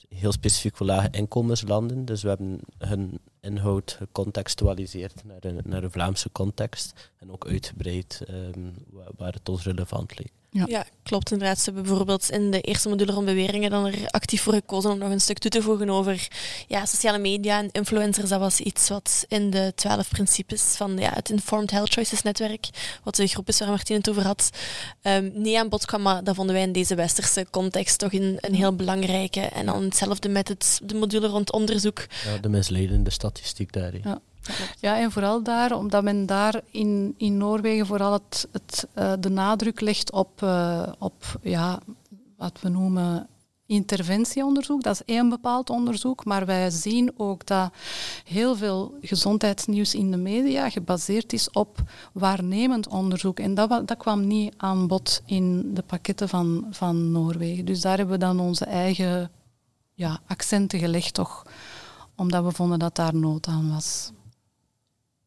heel 0.09 0.33
specifiek 0.33 0.77
voor 0.77 0.87
lage 0.87 1.09
inkomenslanden. 1.11 2.05
Dus 2.05 2.23
we 2.23 2.29
hebben 2.29 2.61
hun 2.79 3.19
inhoud 3.43 3.97
gecontextualiseerd 3.99 5.25
naar 5.25 5.45
een, 5.45 5.61
naar 5.65 5.83
een 5.83 5.91
Vlaamse 5.91 6.33
context 6.33 7.11
en 7.19 7.33
ook 7.33 7.47
uitgebreid 7.47 8.23
um, 8.31 8.75
waar 9.17 9.33
het 9.33 9.49
ons 9.49 9.65
relevant 9.65 10.19
leek. 10.19 10.33
Ja. 10.55 10.65
ja. 10.69 10.87
klopt 11.03 11.31
inderdaad. 11.31 11.59
Ze 11.59 11.65
hebben 11.65 11.83
bijvoorbeeld 11.83 12.31
in 12.31 12.51
de 12.51 12.61
eerste 12.61 12.89
module 12.89 13.13
rond 13.13 13.27
beweringen 13.27 13.71
dan 13.71 13.87
er 13.87 14.07
actief 14.07 14.43
voor 14.43 14.53
gekozen 14.53 14.91
om 14.91 14.99
nog 14.99 15.11
een 15.11 15.21
stuk 15.21 15.39
toe 15.39 15.51
te 15.51 15.63
voegen 15.63 15.91
over 15.91 16.29
ja, 16.69 16.87
sociale 16.87 17.19
media 17.19 17.59
en 17.59 17.69
influencers. 17.71 18.29
Dat 18.29 18.41
was 18.41 18.61
iets 18.61 18.89
wat 18.89 19.25
in 19.29 19.51
de 19.51 19.73
twaalf 19.75 20.09
principes 20.09 20.63
van 20.63 20.99
ja, 20.99 21.11
het 21.15 21.31
Informed 21.31 21.71
Health 21.71 21.93
Choices 21.93 22.23
netwerk, 22.23 22.69
wat 23.03 23.17
de 23.17 23.27
groep 23.27 23.49
is 23.49 23.59
waar 23.59 23.69
Martien 23.69 23.97
het 23.97 24.09
over 24.09 24.27
had, 24.27 24.51
um, 25.03 25.33
niet 25.35 25.57
aan 25.57 25.69
bod 25.69 25.87
kwam. 25.87 26.03
Maar 26.03 26.25
dat 26.25 26.35
vonden 26.35 26.55
wij 26.55 26.65
in 26.65 26.73
deze 26.73 26.95
westerse 26.95 27.47
context 27.51 27.99
toch 27.99 28.13
een, 28.13 28.37
een 28.41 28.55
heel 28.55 28.77
belangrijke. 28.77 29.41
En 29.41 29.67
dan 29.67 29.83
hetzelfde 29.83 30.29
met 30.29 30.49
het, 30.49 30.81
de 30.85 30.95
module 30.95 31.27
rond 31.27 31.53
onderzoek. 31.53 32.07
Ja, 32.25 32.39
de 32.39 32.49
misleidende 32.49 33.11
Ja. 34.05 34.21
Ja, 34.81 34.99
en 34.99 35.13
vooral 35.13 35.43
daar, 35.43 35.77
omdat 35.77 36.03
men 36.03 36.27
daar 36.27 36.61
in, 36.71 37.15
in 37.17 37.37
Noorwegen 37.37 37.87
vooral 37.87 38.13
het, 38.13 38.49
het, 38.53 38.89
uh, 38.95 39.13
de 39.21 39.29
nadruk 39.29 39.81
legt 39.81 40.13
op, 40.13 40.41
uh, 40.43 40.83
op 40.99 41.39
ja, 41.43 41.79
wat 42.37 42.59
we 42.61 42.69
noemen 42.69 43.29
interventieonderzoek. 43.67 44.83
Dat 44.83 44.95
is 44.95 45.15
één 45.15 45.29
bepaald 45.29 45.71
onderzoek, 45.71 46.25
maar 46.25 46.47
wij 46.47 46.71
zien 46.71 47.13
ook 47.17 47.47
dat 47.47 47.73
heel 48.25 48.57
veel 48.57 48.95
gezondheidsnieuws 49.01 49.95
in 49.95 50.11
de 50.11 50.17
media 50.17 50.71
gebaseerd 50.71 51.33
is 51.33 51.51
op 51.51 51.83
waarnemend 52.13 52.89
onderzoek. 52.89 53.41
En 53.41 53.55
dat, 53.55 53.69
dat 53.89 53.97
kwam 53.97 54.27
niet 54.27 54.55
aan 54.57 54.87
bod 54.87 55.23
in 55.27 55.75
de 55.75 55.83
pakketten 55.83 56.29
van, 56.29 56.67
van 56.71 57.11
Noorwegen. 57.13 57.65
Dus 57.65 57.81
daar 57.81 57.97
hebben 57.97 58.15
we 58.15 58.25
dan 58.25 58.41
onze 58.41 58.65
eigen 58.65 59.31
ja, 59.95 60.21
accenten 60.27 60.79
gelegd, 60.79 61.15
toch, 61.15 61.47
omdat 62.17 62.45
we 62.45 62.53
vonden 62.53 62.79
dat 62.79 62.97
daar 62.97 63.15
nood 63.15 63.47
aan 63.47 63.71
was. 63.71 64.13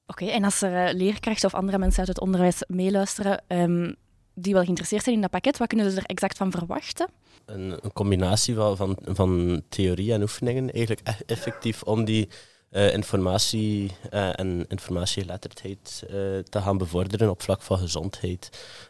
Oké, 0.07 0.25
en 0.25 0.43
als 0.43 0.61
er 0.61 0.87
uh, 0.87 0.93
leerkrachten 0.93 1.47
of 1.47 1.55
andere 1.55 1.77
mensen 1.77 1.99
uit 1.99 2.07
het 2.07 2.19
onderwijs 2.19 2.63
meeluisteren 2.67 3.43
um, 3.47 3.95
die 4.33 4.53
wel 4.53 4.63
geïnteresseerd 4.63 5.03
zijn 5.03 5.15
in 5.15 5.21
dat 5.21 5.31
pakket, 5.31 5.57
wat 5.57 5.67
kunnen 5.67 5.91
ze 5.91 5.97
er 5.97 6.05
exact 6.05 6.37
van 6.37 6.51
verwachten? 6.51 7.07
Een, 7.45 7.71
een 7.81 7.93
combinatie 7.93 8.55
van, 8.55 8.77
van, 8.77 8.97
van, 9.03 9.61
theorie 9.69 10.13
en 10.13 10.21
oefeningen, 10.21 10.71
eigenlijk 10.71 11.07
e-, 11.07 11.23
effectief 11.25 11.83
om 11.83 12.05
die 12.05 12.29
uh, 12.71 12.93
informatie 12.93 13.91
uh, 14.13 14.39
en 14.39 14.65
informatiegeletterdheid 14.67 16.03
uh, 16.03 16.11
te 16.39 16.61
gaan 16.61 16.77
bevorderen 16.77 17.29
op 17.29 17.41
vlak 17.41 17.61
van 17.61 17.77
gezondheid. 17.77 18.49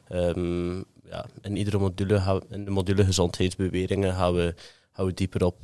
Um, 0.10 0.86
ja, 1.10 1.25
in 1.42 1.56
iedere 1.56 1.78
module, 1.78 2.44
in 2.50 2.66
de 2.66 2.72
module 2.72 3.06
gezondheidsbeweringen 3.06 4.14
gaan 4.14 4.34
we, 4.34 4.56
we 4.96 5.14
dieper 5.14 5.46
op 5.46 5.58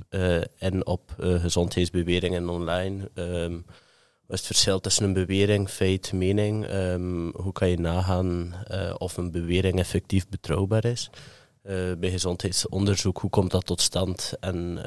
in 0.57 0.85
op 0.85 1.15
gezondheidsbeweringen 1.17 2.49
online. 2.49 3.09
Um, 3.13 3.65
wat 4.27 4.39
is 4.39 4.47
het 4.47 4.55
verschil 4.55 4.79
tussen 4.79 5.05
een 5.05 5.13
bewering, 5.13 5.69
feit, 5.69 6.13
mening? 6.13 6.73
Um, 6.73 7.31
hoe 7.35 7.51
kan 7.51 7.69
je 7.69 7.79
nagaan 7.79 8.53
of 8.97 9.17
een 9.17 9.31
bewering 9.31 9.79
effectief 9.79 10.29
betrouwbaar 10.29 10.85
is? 10.85 11.09
bij 11.97 12.09
gezondheidsonderzoek, 12.11 13.17
hoe 13.19 13.29
komt 13.29 13.51
dat 13.51 13.65
tot 13.65 13.81
stand? 13.81 14.33
En 14.39 14.79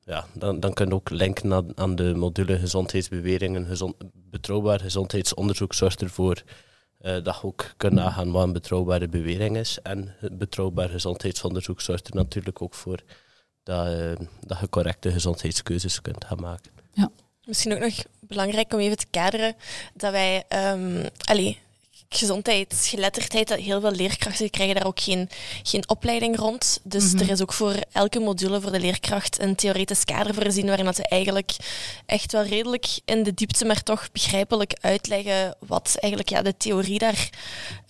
ja, 0.00 0.26
dan, 0.34 0.60
dan 0.60 0.72
kun 0.72 0.88
je 0.88 0.94
ook 0.94 1.10
linken 1.10 1.52
aan, 1.52 1.78
aan 1.78 1.96
de 1.96 2.14
module 2.14 2.58
gezondheidsbeweringen. 2.58 3.66
Gezond, 3.66 3.94
betrouwbaar 4.14 4.80
gezondheidsonderzoek 4.80 5.74
zorgt 5.74 6.02
ervoor 6.02 6.42
dat 7.04 7.24
je 7.24 7.42
ook 7.42 7.72
kunt 7.76 7.92
nagaan 7.92 8.30
wat 8.30 8.42
een 8.42 8.52
betrouwbare 8.52 9.08
bewering 9.08 9.56
is. 9.56 9.78
En 9.82 10.14
betrouwbaar 10.32 10.88
gezondheidsonderzoek 10.88 11.80
zorgt 11.80 12.08
er 12.08 12.14
natuurlijk 12.14 12.62
ook 12.62 12.74
voor 12.74 12.98
dat, 13.62 13.86
uh, 13.86 14.12
dat 14.40 14.58
je 14.60 14.68
correcte 14.68 15.10
gezondheidskeuzes 15.10 16.00
kunt 16.00 16.24
gaan 16.24 16.40
maken. 16.40 16.70
Ja. 16.92 17.10
Misschien 17.44 17.72
ook 17.72 17.78
nog 17.78 18.04
belangrijk 18.20 18.72
om 18.72 18.78
even 18.78 18.96
te 18.96 19.06
kaderen 19.10 19.54
dat 19.94 20.12
wij, 20.12 20.44
um, 20.48 21.02
allee, 21.24 21.58
gezondheidsgeletterdheid, 22.16 23.54
heel 23.54 23.80
veel 23.80 23.90
leerkrachten 23.90 24.50
krijgen 24.50 24.74
daar 24.74 24.86
ook 24.86 25.00
geen, 25.00 25.28
geen 25.62 25.88
opleiding 25.88 26.36
rond. 26.36 26.80
Dus 26.82 27.12
mhm. 27.12 27.22
er 27.22 27.30
is 27.30 27.42
ook 27.42 27.52
voor 27.52 27.74
elke 27.92 28.18
module 28.18 28.60
voor 28.60 28.72
de 28.72 28.80
leerkracht 28.80 29.40
een 29.40 29.54
theoretisch 29.54 30.04
kader 30.04 30.34
voorzien 30.34 30.66
waarin 30.66 30.84
dat 30.84 30.96
ze 30.96 31.08
eigenlijk 31.08 31.56
echt 32.06 32.32
wel 32.32 32.42
redelijk 32.42 32.86
in 33.04 33.22
de 33.22 33.34
diepte, 33.34 33.64
maar 33.64 33.82
toch 33.82 34.12
begrijpelijk 34.12 34.72
uitleggen 34.80 35.56
wat 35.66 35.96
eigenlijk 35.98 36.32
ja, 36.32 36.42
de 36.42 36.56
theorie 36.56 36.98
daar, 36.98 37.30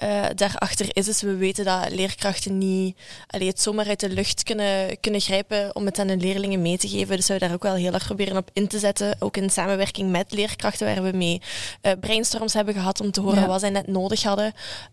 uh, 0.03 0.25
daarachter 0.35 0.87
is. 0.93 1.05
Dus 1.05 1.23
we 1.23 1.37
weten 1.37 1.65
dat 1.65 1.91
leerkrachten 1.91 2.59
niet 2.59 2.97
allee, 3.27 3.49
het 3.49 3.61
zomaar 3.61 3.89
uit 3.89 4.01
de 4.01 4.09
lucht 4.09 4.43
kunnen, 4.43 5.01
kunnen 5.01 5.21
grijpen 5.21 5.77
om 5.77 5.85
het 5.85 5.99
aan 5.99 6.09
hun 6.09 6.21
leerlingen 6.21 6.63
mee 6.63 6.79
te 6.79 6.89
geven. 6.89 7.17
Dus 7.17 7.29
we 7.29 7.39
daar 7.39 7.53
ook 7.53 7.63
wel 7.63 7.75
heel 7.75 7.93
erg 7.93 8.05
proberen 8.05 8.37
op 8.37 8.51
in 8.53 8.69
te 8.69 8.79
zetten, 8.79 9.17
ook 9.19 9.37
in 9.37 9.51
samenwerking 9.51 10.11
met 10.11 10.33
leerkrachten, 10.33 10.87
waar 10.87 11.11
we 11.11 11.17
mee 11.17 11.41
uh, 11.83 11.93
brainstorms 12.01 12.53
hebben 12.53 12.75
gehad 12.75 13.01
om 13.01 13.11
te 13.11 13.21
horen 13.21 13.49
wat 13.49 13.61
zij 13.61 13.71
net 13.71 13.87
nodig 13.87 14.14
hadden. 14.23 14.53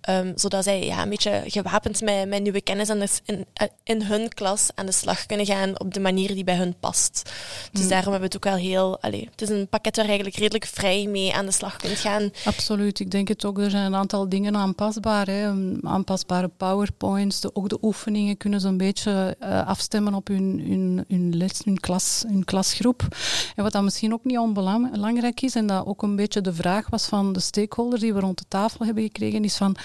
Um, 0.10 0.34
zodat 0.36 0.63
zij 0.63 0.86
ja, 0.86 1.01
een 1.01 1.10
beetje 1.10 1.44
gewapend 1.46 2.01
met, 2.01 2.28
met 2.28 2.42
nieuwe 2.42 2.62
kennis 2.62 2.90
in, 3.25 3.46
eh, 3.54 3.68
in 3.84 4.01
hun 4.01 4.30
klas 4.30 4.70
aan 4.75 4.86
de 4.86 4.92
slag 4.92 5.25
kunnen 5.25 5.46
gaan 5.46 5.80
op 5.80 5.94
de 5.94 6.00
manier 6.00 6.34
die 6.34 6.44
bij 6.44 6.56
hun 6.56 6.75
past. 6.80 7.32
Dus 7.72 7.84
mm. 7.84 7.90
daarom 7.90 8.12
hebben 8.12 8.30
we 8.30 8.36
het 8.36 8.46
ook 8.46 8.54
wel 8.54 8.63
heel... 8.63 9.00
Allez, 9.01 9.25
het 9.32 9.42
is 9.42 9.50
een 9.50 9.68
pakket 9.68 9.96
waar 9.96 10.06
je 10.06 10.12
eigenlijk 10.12 10.42
redelijk 10.42 10.66
vrij 10.66 11.08
mee 11.08 11.34
aan 11.34 11.46
de 11.46 11.51
slag 11.51 11.75
kunt 11.75 11.98
gaan. 11.98 12.32
Absoluut. 12.46 13.00
Ik 13.00 13.12
denk 13.12 13.28
het 13.28 13.46
ook. 13.46 13.60
Er 13.60 13.70
zijn 13.70 13.86
een 13.86 13.96
aantal 13.96 14.30
dingen 14.30 14.56
aanpasbaar. 14.56 15.28
Hè. 15.28 15.51
Aanpasbare 15.82 16.48
powerpoints. 16.48 17.40
De, 17.40 17.56
ook 17.56 17.70
de 17.70 17.78
oefeningen 17.82 18.38
kunnen 18.38 18.62
ze 18.62 18.68
een 18.68 18.78
beetje 18.78 19.38
uh, 19.44 19.68
afstemmen 19.68 20.13
op 20.13 20.28
hun, 20.28 20.63
hun, 20.68 21.06
hun 21.08 21.38
les, 21.38 21.62
hun, 21.63 21.80
klas, 21.80 22.24
hun 22.28 22.46
klasgroep. 22.46 23.08
En 23.56 23.63
wat 23.63 23.72
dan 23.72 23.84
misschien 23.84 24.13
ook 24.13 24.24
niet 24.24 24.38
onbelangrijk 24.38 25.42
is, 25.42 25.56
en 25.56 25.68
dat 25.68 25.86
ook 25.86 26.01
een 26.01 26.16
beetje 26.16 26.42
de 26.42 26.54
vraag 26.54 26.90
was 26.90 27.06
van 27.06 27.34
de 27.34 27.40
stakeholders 27.40 28.01
die 28.01 28.13
we 28.13 28.20
rond 28.20 28.38
de 28.38 28.46
tafel 28.48 28.86
hebben 28.86 29.04
gekregen, 29.12 29.44
is 29.44 29.56
van 29.56 29.75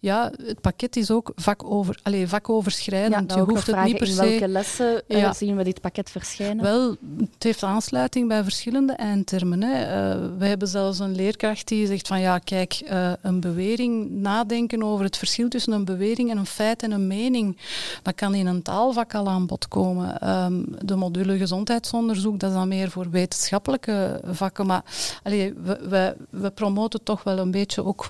ja, 0.00 0.32
het 0.42 0.60
pakket 0.60 0.96
is 0.96 1.10
ook 1.10 1.32
vakover, 1.34 1.98
allez, 2.02 2.28
vakoverschrijdend. 2.28 3.30
Ja, 3.30 3.36
je 3.36 3.44
hoeft 3.44 3.66
het 3.66 3.84
niet 3.84 3.96
per 3.96 4.06
se. 4.06 4.22
In 4.22 4.28
welke 4.28 4.48
lessen 4.48 5.02
ja. 5.08 5.32
zien 5.32 5.56
we 5.56 5.64
dit 5.64 5.80
pakket 5.80 6.10
verschijnen? 6.10 6.64
Wel, 6.64 6.96
het 7.18 7.42
heeft 7.42 7.62
aansluiting 7.62 8.28
bij 8.28 8.42
verschillende 8.42 8.92
eindtermen. 8.92 9.62
Hè. 9.62 9.82
Uh, 9.82 10.38
we 10.38 10.46
hebben 10.46 10.68
zelfs 10.68 10.98
een 10.98 11.14
leerkracht 11.14 11.68
die 11.68 11.86
zegt 11.86 12.06
van 12.06 12.20
ja, 12.20 12.38
kijk, 12.38 12.82
uh, 12.90 13.12
een 13.22 13.40
bewering, 13.40 14.10
nadenken 14.10 14.82
over 14.82 15.04
het 15.04 15.16
verschil 15.16 15.48
tussen 15.48 15.72
een 15.72 15.84
bewering 15.84 16.30
en 16.30 16.38
een 16.38 16.46
feit 16.46 16.82
en 16.82 16.90
een 16.90 17.06
mening, 17.06 17.58
dat 18.02 18.14
kan 18.14 18.34
in 18.34 18.46
een 18.46 18.62
taalvak 18.62 19.14
al 19.14 19.28
aan 19.28 19.46
bod 19.46 19.68
komen. 19.68 20.28
Um, 20.44 20.64
de 20.84 20.96
module 20.96 21.38
gezondheidsonderzoek, 21.38 22.38
dat 22.38 22.50
is 22.50 22.56
dan 22.56 22.68
meer 22.68 22.90
voor 22.90 23.10
wetenschappelijke 23.10 24.20
vakken. 24.24 24.66
Maar 24.66 24.82
allee, 25.22 25.54
we, 25.62 25.78
we, 25.88 26.16
we 26.30 26.50
promoten 26.50 27.02
toch 27.02 27.22
wel 27.22 27.38
een 27.38 27.50
beetje 27.50 27.84
ook 27.84 28.06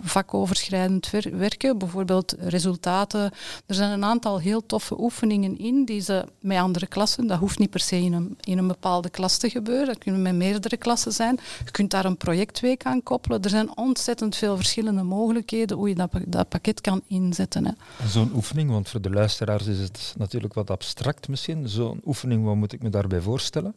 vakoverschrijdend 0.57 1.39
werken, 1.39 1.79
bijvoorbeeld 1.79 2.35
resultaten. 2.39 3.31
Er 3.67 3.75
zijn 3.75 3.91
een 3.91 4.05
aantal 4.05 4.41
heel 4.41 4.67
toffe 4.67 5.01
oefeningen 5.01 5.59
in 5.59 5.85
die 5.85 6.01
ze 6.01 6.25
met 6.41 6.59
andere 6.59 6.87
klassen, 6.87 7.27
dat 7.27 7.39
hoeft 7.39 7.59
niet 7.59 7.71
per 7.71 7.81
se 7.81 7.97
in 7.97 8.13
een, 8.13 8.39
in 8.41 8.59
een 8.59 8.67
bepaalde 8.67 9.11
klas 9.11 9.39
te 9.39 9.51
gebeuren, 9.51 9.87
dat 9.87 9.99
kunnen 9.99 10.23
met 10.23 10.35
meerdere 10.35 10.77
klassen 10.77 11.13
zijn. 11.13 11.39
Je 11.65 11.71
kunt 11.71 11.91
daar 11.91 12.05
een 12.05 12.17
projectweek 12.17 12.85
aan 12.85 13.03
koppelen. 13.03 13.43
Er 13.43 13.51
zijn 13.51 13.77
ontzettend 13.77 14.37
veel 14.37 14.57
verschillende 14.57 15.03
mogelijkheden 15.03 15.77
hoe 15.77 15.89
je 15.89 15.95
dat, 15.95 16.11
dat 16.27 16.49
pakket 16.49 16.81
kan 16.81 17.03
inzetten. 17.07 17.77
Zo'n 18.09 18.31
oefening, 18.35 18.71
want 18.71 18.89
voor 18.89 19.01
de 19.01 19.11
luisteraars 19.11 19.67
is 19.67 19.79
het 19.79 20.15
natuurlijk 20.19 20.55
wat 20.55 20.71
abstract 20.71 21.29
misschien. 21.29 21.69
Zo'n 21.69 22.01
oefening, 22.05 22.45
wat 22.45 22.55
moet 22.55 22.73
ik 22.73 22.83
me 22.83 22.91
daarbij 22.91 23.21
voorstellen? 23.21 23.75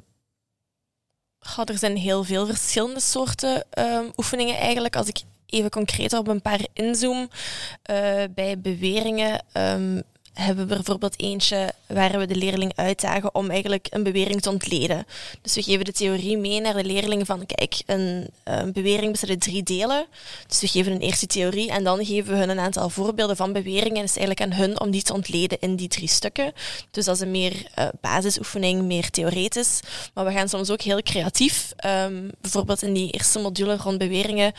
er 1.66 1.78
zijn 1.78 1.98
heel 1.98 2.24
veel 2.24 2.46
verschillende 2.46 3.00
soorten 3.00 3.66
um, 3.80 4.12
oefeningen 4.18 4.58
eigenlijk. 4.58 4.96
Als 4.96 5.08
ik 5.08 5.22
even 5.50 5.70
concreter 5.70 6.20
op 6.20 6.28
een 6.28 6.42
paar 6.42 6.68
inzoom. 6.74 7.30
Uh, 7.92 8.24
bij 8.36 8.60
beweringen 8.60 9.46
um, 9.54 10.04
hebben 10.40 10.68
we 10.68 10.76
bijvoorbeeld 10.76 11.20
eentje 11.20 11.74
waar 11.88 12.20
we 12.20 12.26
de 12.26 12.36
leerling 12.36 12.72
uitdagen 12.76 13.36
om 13.36 13.50
eigenlijk 13.50 13.88
een 13.90 14.04
bewering 14.04 14.42
te 14.42 14.50
ontleden. 14.50 15.06
Dus 15.42 15.56
we 15.56 15.62
geven 15.62 15.86
de 15.86 15.92
theorie 15.92 16.38
mee 16.38 16.62
naar 16.62 16.74
de 16.74 16.84
leerling 16.84 17.26
van, 17.26 17.46
kijk, 17.46 17.82
een, 17.86 18.28
een 18.44 18.72
bewering 18.72 19.12
bestaat 19.12 19.30
uit 19.30 19.42
drie 19.42 19.64
delen. 19.64 20.06
Dus 20.48 20.62
we 20.62 20.68
geven 20.68 20.92
een 20.92 21.02
eerste 21.02 21.28
theorie 21.28 21.70
en 21.70 21.84
dan 21.84 22.06
geven 22.06 22.34
we 22.34 22.40
hun 22.40 22.50
een 22.50 22.60
aantal 22.60 22.90
voorbeelden 22.90 23.36
van 23.36 23.54
beweringen. 23.54 23.96
En 23.96 24.02
het 24.02 24.10
is 24.10 24.18
eigenlijk 24.18 24.42
aan 24.42 24.58
hun 24.58 24.80
om 24.80 24.92
die 24.92 25.04
te 25.04 25.14
ontleden 25.14 25.60
in 25.60 25.76
die 25.76 25.88
drie 25.88 26.08
stukken. 26.08 26.54
Dus 26.92 27.06
dat 27.06 27.16
is 27.16 27.22
een 27.22 27.32
meer 27.32 27.54
uh, 27.80 27.88
basisoefening, 28.02 28.82
meer 28.82 29.10
theoretisch. 29.10 29.80
Maar 30.14 30.26
we 30.26 30.32
gaan 30.32 30.50
soms 30.50 30.70
ook 30.70 30.82
heel 30.82 31.02
creatief. 31.02 31.74
Um, 31.86 32.30
bijvoorbeeld 32.42 32.82
in 32.82 32.94
die 32.94 33.12
eerste 33.12 33.40
module 33.40 33.78
rond 33.78 33.98
beweringen 33.98 34.54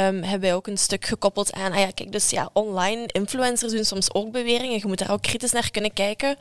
um, 0.00 0.22
hebben 0.22 0.40
wij 0.40 0.54
ook 0.54 0.66
een 0.66 0.78
stuk 0.78 1.04
gekoppeld 1.04 1.52
aan, 1.52 1.72
ah 1.72 1.78
ja, 1.78 1.90
kijk, 1.90 2.12
dus 2.12 2.30
ja, 2.30 2.50
online 2.52 3.06
influencers 3.06 3.72
doen 3.72 3.84
soms 3.84 4.14
ook 4.14 4.32
beweringen. 4.32 4.78
Je 4.78 4.86
moet 4.86 4.98
daar 4.98 5.10
ook 5.10 5.17
kritisch 5.20 5.52
naar 5.52 5.70
kunnen 5.70 5.92
kijken. 5.92 6.36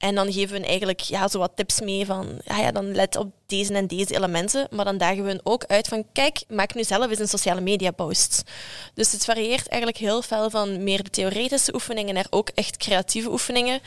En 0.00 0.14
dan 0.14 0.32
geven 0.32 0.60
we 0.60 0.66
eigenlijk 0.66 1.00
ja, 1.00 1.28
zo 1.28 1.38
wat 1.38 1.52
tips 1.54 1.80
mee 1.80 2.06
van, 2.06 2.40
ja, 2.44 2.58
ja, 2.58 2.72
dan 2.72 2.94
let 2.94 3.16
op 3.16 3.30
deze 3.46 3.74
en 3.74 3.86
deze 3.86 4.14
elementen. 4.14 4.66
Maar 4.70 4.84
dan 4.84 4.98
dagen 4.98 5.22
we 5.24 5.28
hen 5.28 5.40
ook 5.42 5.64
uit 5.64 5.88
van, 5.88 6.04
kijk, 6.12 6.42
maak 6.48 6.74
nu 6.74 6.84
zelf 6.84 7.10
eens 7.10 7.18
een 7.18 7.28
sociale 7.28 7.60
media 7.60 7.90
post. 7.90 8.42
Dus 8.94 9.12
het 9.12 9.24
varieert 9.24 9.68
eigenlijk 9.68 10.02
heel 10.02 10.22
veel 10.22 10.50
van 10.50 10.84
meer 10.84 11.02
de 11.02 11.10
theoretische 11.10 11.74
oefeningen 11.74 12.14
naar 12.14 12.26
ook 12.30 12.48
echt 12.54 12.76
creatieve 12.76 13.30
oefeningen. 13.30 13.80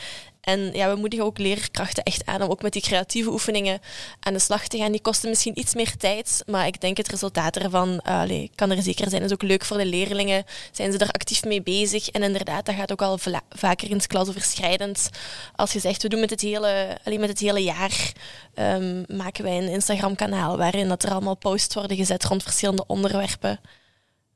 En 0.44 0.74
ja, 0.74 0.94
we 0.94 1.00
moedigen 1.00 1.26
ook 1.26 1.38
leerkrachten 1.38 2.04
echt 2.04 2.26
aan 2.26 2.42
om 2.42 2.50
ook 2.50 2.62
met 2.62 2.74
die 2.74 2.82
creatieve 2.82 3.30
oefeningen 3.30 3.80
aan 4.20 4.34
de 4.34 4.40
slag 4.40 4.68
te 4.68 4.78
gaan. 4.78 4.92
Die 4.92 5.02
kosten 5.02 5.30
misschien 5.30 5.60
iets 5.60 5.74
meer 5.74 5.98
tijd, 5.98 6.44
maar 6.46 6.68
ik 6.68 6.82
denk 6.82 6.98
het 6.98 7.08
resultaat 7.08 7.58
ervan 7.58 8.02
uh, 8.08 8.48
kan 8.56 8.72
er 8.72 8.82
zeker 8.82 9.10
zijn. 9.10 9.22
Is 9.24 9.32
ook 9.32 9.42
leuk 9.42 9.66
voor 9.66 9.78
de 9.78 9.86
leerlingen. 9.86 10.46
Zijn 10.72 10.92
ze 10.92 10.98
er 10.98 11.12
actief 11.12 11.44
mee 11.44 11.62
bezig? 11.62 12.10
En 12.10 12.24
inderdaad, 12.24 12.66
dat 12.66 12.76
gaat 12.76 12.92
ook 12.92 13.02
al 13.02 13.20
vaker 13.50 13.90
in 13.90 13.96
het 13.96 14.08
klasoverschrijdend. 14.08 15.10
Als 15.56 15.74
je 15.74 15.80
zegt, 15.80 16.03
we 16.04 16.10
doen 16.10 16.20
met 16.20 16.30
het 16.30 16.42
hele, 16.42 16.98
allee, 17.04 17.20
met 17.20 17.30
het 17.30 17.40
hele 17.40 17.64
jaar, 17.64 18.14
um, 18.56 19.06
maken 19.08 19.44
wij 19.44 19.58
een 19.58 19.70
Instagram-kanaal 19.70 20.58
waarin 20.58 20.88
dat 20.88 21.04
er 21.04 21.12
allemaal 21.12 21.36
posts 21.36 21.76
worden 21.76 21.98
gezet 21.98 22.24
rond 22.24 22.44
verschillende 22.44 22.84
onderwerpen. 22.88 23.60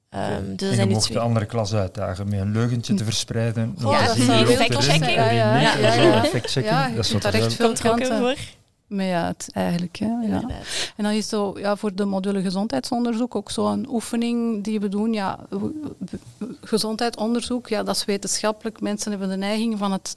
Um, 0.10 0.56
dus 0.56 0.78
en 0.78 0.88
je 0.88 0.94
mocht 0.94 1.14
de 1.14 1.20
andere 1.20 1.46
klas 1.46 1.74
uitdagen 1.74 2.30
met 2.30 2.40
een 2.40 2.52
leugentje 2.52 2.94
te 2.94 3.04
verspreiden. 3.04 3.76
Oh, 3.84 3.92
ja, 3.92 4.08
dat 4.08 4.16
is 4.18 4.24
fact-checking. 4.56 5.06
Ja, 5.06 5.30
ja, 5.30 5.60
ja. 5.60 5.78
ja, 5.78 5.94
ja. 5.94 6.22
dat 6.96 7.06
is 7.06 7.12
wat 7.12 7.24
er 7.24 7.34
echt 7.34 7.54
veel 7.54 7.74
kanten 7.74 8.18
voor. 8.18 8.36
Maar 8.88 9.06
ja, 9.06 9.28
het, 9.28 9.50
eigenlijk. 9.54 9.98
Hè, 9.98 10.06
ja. 10.06 10.44
En 10.96 11.04
dan 11.04 11.12
is 11.12 11.30
zo, 11.30 11.60
ja, 11.60 11.76
voor 11.76 11.96
de 11.96 12.06
module 12.06 12.42
gezondheidsonderzoek 12.42 13.36
ook 13.36 13.52
zo'n 13.52 13.88
oefening 13.90 14.64
die 14.64 14.80
we 14.80 14.90
doen. 14.90 15.14
Ja, 15.14 15.40
gezondheidsonderzoek, 16.62 17.68
ja, 17.68 17.84
dat 17.84 17.96
is 17.96 18.06
wetenschappelijk. 18.06 18.82
Mensen 18.82 19.12
hebben 19.12 19.30
de 19.30 19.38
neiging 19.38 19.78
van 19.78 19.92
het 19.92 20.16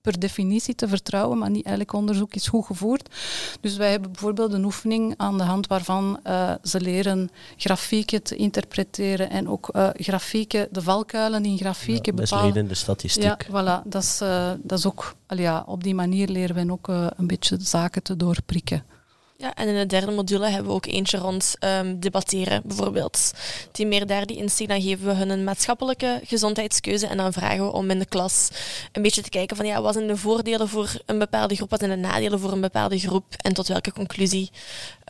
per 0.00 0.18
definitie 0.18 0.74
te 0.74 0.88
vertrouwen, 0.88 1.38
maar 1.38 1.50
niet 1.50 1.64
elk 1.64 1.92
onderzoek 1.92 2.34
is 2.34 2.48
goed 2.48 2.66
gevoerd. 2.66 3.14
Dus 3.60 3.76
wij 3.76 3.90
hebben 3.90 4.12
bijvoorbeeld 4.12 4.52
een 4.52 4.64
oefening 4.64 5.14
aan 5.16 5.38
de 5.38 5.44
hand 5.44 5.66
waarvan 5.66 6.20
uh, 6.26 6.52
ze 6.62 6.80
leren 6.80 7.30
grafieken 7.56 8.22
te 8.22 8.36
interpreteren 8.36 9.30
en 9.30 9.48
ook 9.48 9.68
uh, 9.76 9.88
grafieken, 9.92 10.68
de 10.70 10.82
valkuilen 10.82 11.44
in 11.44 11.58
grafieken 11.58 12.16
ja, 12.16 12.22
bepalen. 12.22 12.68
de 12.68 12.74
statistiek. 12.74 13.22
Ja, 13.22 13.38
voilà. 13.48 13.88
Dat 13.88 14.02
is, 14.02 14.20
uh, 14.22 14.50
dat 14.62 14.78
is 14.78 14.86
ook, 14.86 15.14
al 15.26 15.38
ja, 15.38 15.64
op 15.66 15.82
die 15.82 15.94
manier 15.94 16.28
leren 16.28 16.54
wij 16.54 16.70
ook 16.70 16.88
een 16.88 17.26
beetje 17.26 17.56
zaken 17.60 18.02
te 18.02 18.16
doorprikken. 18.16 18.84
Ja, 19.40 19.54
en 19.54 19.68
in 19.68 19.74
de 19.74 19.86
derde 19.86 20.10
module 20.12 20.46
hebben 20.46 20.66
we 20.66 20.76
ook 20.76 20.86
eentje 20.86 21.18
rond 21.18 21.54
ehm, 21.58 21.98
debatteren, 21.98 22.62
bijvoorbeeld. 22.64 23.32
Die 23.72 23.86
meer 23.86 24.06
daar 24.06 24.26
die 24.26 24.36
insteek, 24.36 24.68
dan 24.68 24.82
geven 24.82 25.06
we 25.06 25.12
hun 25.12 25.30
een 25.30 25.44
maatschappelijke 25.44 26.20
gezondheidskeuze 26.24 27.06
en 27.06 27.16
dan 27.16 27.32
vragen 27.32 27.64
we 27.64 27.72
om 27.72 27.90
in 27.90 27.98
de 27.98 28.06
klas 28.06 28.48
een 28.92 29.02
beetje 29.02 29.22
te 29.22 29.28
kijken 29.28 29.56
van 29.56 29.66
ja, 29.66 29.82
wat 29.82 29.94
zijn 29.94 30.06
de 30.06 30.16
voordelen 30.16 30.68
voor 30.68 30.92
een 31.06 31.18
bepaalde 31.18 31.54
groep, 31.54 31.70
wat 31.70 31.78
zijn 31.78 31.90
de 31.90 31.96
nadelen 31.96 32.40
voor 32.40 32.52
een 32.52 32.60
bepaalde 32.60 32.98
groep 32.98 33.24
en 33.36 33.54
tot 33.54 33.68
welke 33.68 33.92
conclusie 33.92 34.50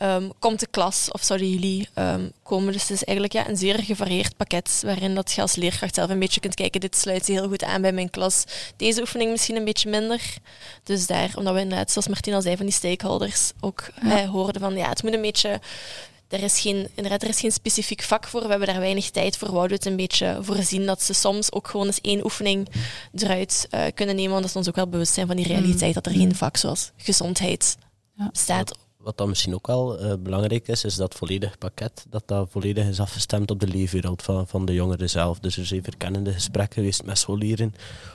ehm, 0.01 0.29
komt 0.39 0.59
de 0.59 0.67
klas 0.67 1.11
of 1.11 1.23
zouden 1.23 1.49
jullie 1.49 1.89
ehm, 1.93 2.29
komen. 2.43 2.73
Dus 2.73 2.81
het 2.81 2.91
is 2.91 3.03
eigenlijk 3.03 3.37
ja, 3.37 3.49
een 3.49 3.57
zeer 3.57 3.83
gevarieerd 3.83 4.37
pakket 4.37 4.81
waarin 4.85 5.15
dat 5.15 5.31
je 5.31 5.41
als 5.41 5.55
leerkracht 5.55 5.95
zelf 5.95 6.09
een 6.09 6.19
beetje 6.19 6.39
kunt 6.39 6.55
kijken, 6.55 6.81
dit 6.81 6.95
sluit 6.95 7.27
heel 7.27 7.47
goed 7.47 7.63
aan 7.63 7.81
bij 7.81 7.91
mijn 7.91 8.09
klas. 8.09 8.43
Deze 8.75 9.01
oefening 9.01 9.31
misschien 9.31 9.55
een 9.55 9.65
beetje 9.65 9.89
minder. 9.89 10.21
Dus 10.83 11.07
daar, 11.07 11.31
omdat 11.35 11.53
we 11.53 11.59
inderdaad, 11.59 11.91
zoals 11.91 12.07
Martina 12.07 12.41
zei, 12.41 12.57
van 12.57 12.65
die 12.65 12.75
stakeholders 12.75 13.51
ook 13.59 13.89
ja. 14.03 14.25
hoorden 14.25 14.61
van 14.61 14.75
ja, 14.75 14.89
het 14.89 15.03
moet 15.03 15.13
een 15.13 15.21
beetje 15.21 15.59
er 16.31 16.43
is, 16.43 16.59
geen, 16.59 16.87
inderdaad, 16.95 17.23
er 17.23 17.29
is 17.29 17.39
geen 17.39 17.51
specifiek 17.51 18.01
vak 18.01 18.27
voor. 18.27 18.41
We 18.41 18.47
hebben 18.47 18.67
daar 18.67 18.79
weinig 18.79 19.09
tijd 19.09 19.37
voor. 19.37 19.47
We 19.47 19.53
wouden 19.53 19.77
het 19.77 19.85
een 19.85 19.95
beetje 19.95 20.37
voorzien 20.41 20.85
dat 20.85 21.01
ze 21.01 21.13
soms 21.13 21.51
ook 21.51 21.67
gewoon 21.67 21.85
eens 21.85 22.01
één 22.01 22.23
oefening 22.23 22.67
eruit 23.13 23.67
uh, 23.71 23.83
kunnen 23.93 24.15
nemen. 24.15 24.31
Want 24.31 24.41
dat 24.41 24.51
ze 24.51 24.57
ons 24.57 24.67
ook 24.67 24.75
wel 24.75 24.87
bewust 24.87 25.13
zijn 25.13 25.27
van 25.27 25.35
die 25.35 25.47
realiteit 25.47 25.93
dat 25.93 26.05
er 26.05 26.11
geen 26.11 26.35
vak 26.35 26.57
zoals 26.57 26.91
gezondheid 26.97 27.77
ja. 28.17 28.29
bestaat. 28.31 28.77
Wat 29.03 29.17
dan 29.17 29.29
misschien 29.29 29.53
ook 29.53 29.67
wel 29.67 30.03
uh, 30.03 30.13
belangrijk 30.19 30.67
is, 30.67 30.83
is 30.83 30.95
dat 30.95 31.13
volledig 31.13 31.57
pakket, 31.57 32.05
dat 32.09 32.23
dat 32.25 32.49
volledig 32.49 32.87
is 32.87 32.99
afgestemd 32.99 33.51
op 33.51 33.59
de 33.59 33.67
leefwereld 33.67 34.21
van, 34.21 34.47
van 34.47 34.65
de 34.65 34.73
jongeren 34.73 35.09
zelf. 35.09 35.39
Dus 35.39 35.57
er 35.57 35.65
zijn 35.65 35.83
verkennende 35.83 36.33
gesprekken 36.33 36.75
geweest 36.75 37.05
met 37.05 37.17
scholieren 37.17 37.73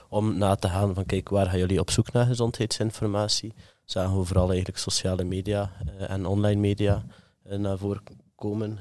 om 0.08 0.38
na 0.38 0.54
te 0.54 0.68
gaan 0.68 0.94
van 0.94 1.06
kijk, 1.06 1.28
waar 1.28 1.46
gaan 1.46 1.58
jullie 1.58 1.80
op 1.80 1.90
zoek 1.90 2.12
naar 2.12 2.26
gezondheidsinformatie? 2.26 3.52
Zagen 3.84 4.18
we 4.18 4.24
vooral 4.24 4.48
eigenlijk 4.48 4.78
sociale 4.78 5.24
media 5.24 5.72
uh, 5.86 6.10
en 6.10 6.26
online 6.26 6.60
media 6.60 7.04
uh, 7.46 7.58
naar 7.58 7.78
voren 7.78 8.02
komen. 8.34 8.78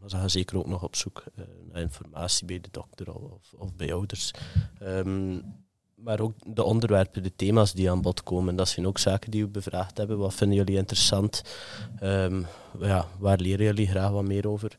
maar 0.00 0.10
ze 0.10 0.16
gaan 0.16 0.30
zeker 0.30 0.58
ook 0.58 0.66
nog 0.66 0.82
op 0.82 0.96
zoek 0.96 1.24
naar 1.72 1.82
informatie 1.82 2.46
bij 2.46 2.60
de 2.60 2.68
dokter 2.70 3.14
of, 3.14 3.52
of 3.56 3.74
bij 3.74 3.92
ouders. 3.92 4.30
Um, 4.82 5.42
maar 5.96 6.20
ook 6.20 6.34
de 6.54 6.62
onderwerpen, 6.62 7.22
de 7.22 7.34
thema's 7.36 7.72
die 7.72 7.90
aan 7.90 8.02
bod 8.02 8.22
komen, 8.22 8.56
dat 8.56 8.68
zijn 8.68 8.86
ook 8.86 8.98
zaken 8.98 9.30
die 9.30 9.42
we 9.42 9.48
bevraagd 9.48 9.96
hebben. 9.96 10.18
Wat 10.18 10.34
vinden 10.34 10.56
jullie 10.56 10.76
interessant? 10.76 11.42
Um, 12.02 12.46
ja, 12.80 13.06
waar 13.18 13.38
leren 13.38 13.64
jullie 13.64 13.86
graag 13.86 14.10
wat 14.10 14.24
meer 14.24 14.48
over? 14.48 14.76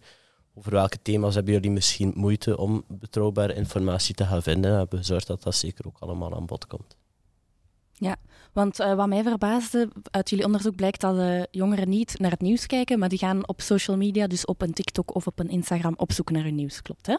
Over 0.53 0.71
welke 0.71 1.01
thema's 1.01 1.35
hebben 1.35 1.53
jullie 1.53 1.71
misschien 1.71 2.11
moeite 2.15 2.57
om 2.57 2.83
betrouwbare 2.87 3.53
informatie 3.53 4.15
te 4.15 4.25
gaan 4.25 4.41
vinden? 4.41 4.71
We 4.71 4.77
hebben 4.77 4.99
gezorgd 4.99 5.27
dat 5.27 5.43
dat 5.43 5.55
zeker 5.55 5.87
ook 5.87 5.97
allemaal 5.99 6.35
aan 6.35 6.45
bod 6.45 6.67
komt. 6.67 6.97
Ja, 7.93 8.15
want 8.53 8.79
uh, 8.79 8.95
wat 8.95 9.07
mij 9.07 9.23
verbaasde, 9.23 9.89
uit 10.11 10.29
jullie 10.29 10.45
onderzoek 10.45 10.75
blijkt 10.75 11.01
dat 11.01 11.15
de 11.15 11.47
jongeren 11.51 11.89
niet 11.89 12.19
naar 12.19 12.31
het 12.31 12.41
nieuws 12.41 12.65
kijken, 12.65 12.99
maar 12.99 13.09
die 13.09 13.17
gaan 13.17 13.47
op 13.47 13.61
social 13.61 13.97
media, 13.97 14.27
dus 14.27 14.45
op 14.45 14.61
een 14.61 14.73
TikTok 14.73 15.15
of 15.15 15.27
op 15.27 15.39
een 15.39 15.49
Instagram, 15.49 15.93
op 15.97 16.11
zoek 16.11 16.31
naar 16.31 16.43
hun 16.43 16.55
nieuws. 16.55 16.81
Klopt, 16.81 17.05
hè? 17.07 17.15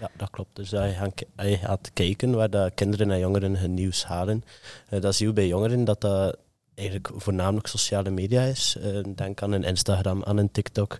Ja, 0.00 0.10
dat 0.16 0.30
klopt. 0.30 0.56
Dus 0.56 0.70
je 0.70 0.94
gaat, 0.96 1.24
gaat 1.36 1.90
kijken 1.92 2.34
waar 2.34 2.50
de 2.50 2.70
kinderen 2.74 3.10
en 3.10 3.18
jongeren 3.18 3.56
hun 3.56 3.74
nieuws 3.74 4.04
halen. 4.04 4.44
Uh, 4.90 5.00
dat 5.00 5.14
zie 5.14 5.26
je 5.26 5.32
bij 5.32 5.46
jongeren 5.46 5.84
dat 5.84 6.00
dat 6.00 6.36
eigenlijk 6.74 7.10
voornamelijk 7.16 7.66
sociale 7.66 8.10
media 8.10 8.42
is. 8.42 8.76
Uh, 8.78 9.04
denk 9.14 9.42
aan 9.42 9.52
een 9.52 9.64
Instagram, 9.64 10.24
aan 10.24 10.36
een 10.36 10.50
TikTok. 10.50 10.98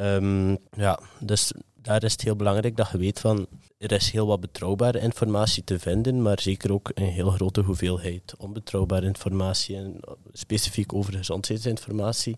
Um, 0.00 0.58
ja, 0.70 1.00
dus 1.18 1.52
daar 1.82 2.04
is 2.04 2.12
het 2.12 2.22
heel 2.22 2.36
belangrijk 2.36 2.76
dat 2.76 2.90
je 2.90 2.98
weet 2.98 3.20
van 3.20 3.46
er 3.78 3.92
is 3.92 4.10
heel 4.10 4.26
wat 4.26 4.40
betrouwbare 4.40 4.98
informatie 4.98 5.64
te 5.64 5.78
vinden, 5.78 6.22
maar 6.22 6.40
zeker 6.40 6.72
ook 6.72 6.90
een 6.94 7.04
heel 7.04 7.30
grote 7.30 7.60
hoeveelheid 7.60 8.34
onbetrouwbare 8.38 9.06
informatie, 9.06 9.76
en 9.76 10.00
specifiek 10.32 10.92
over 10.92 11.14
gezondheidsinformatie. 11.14 12.36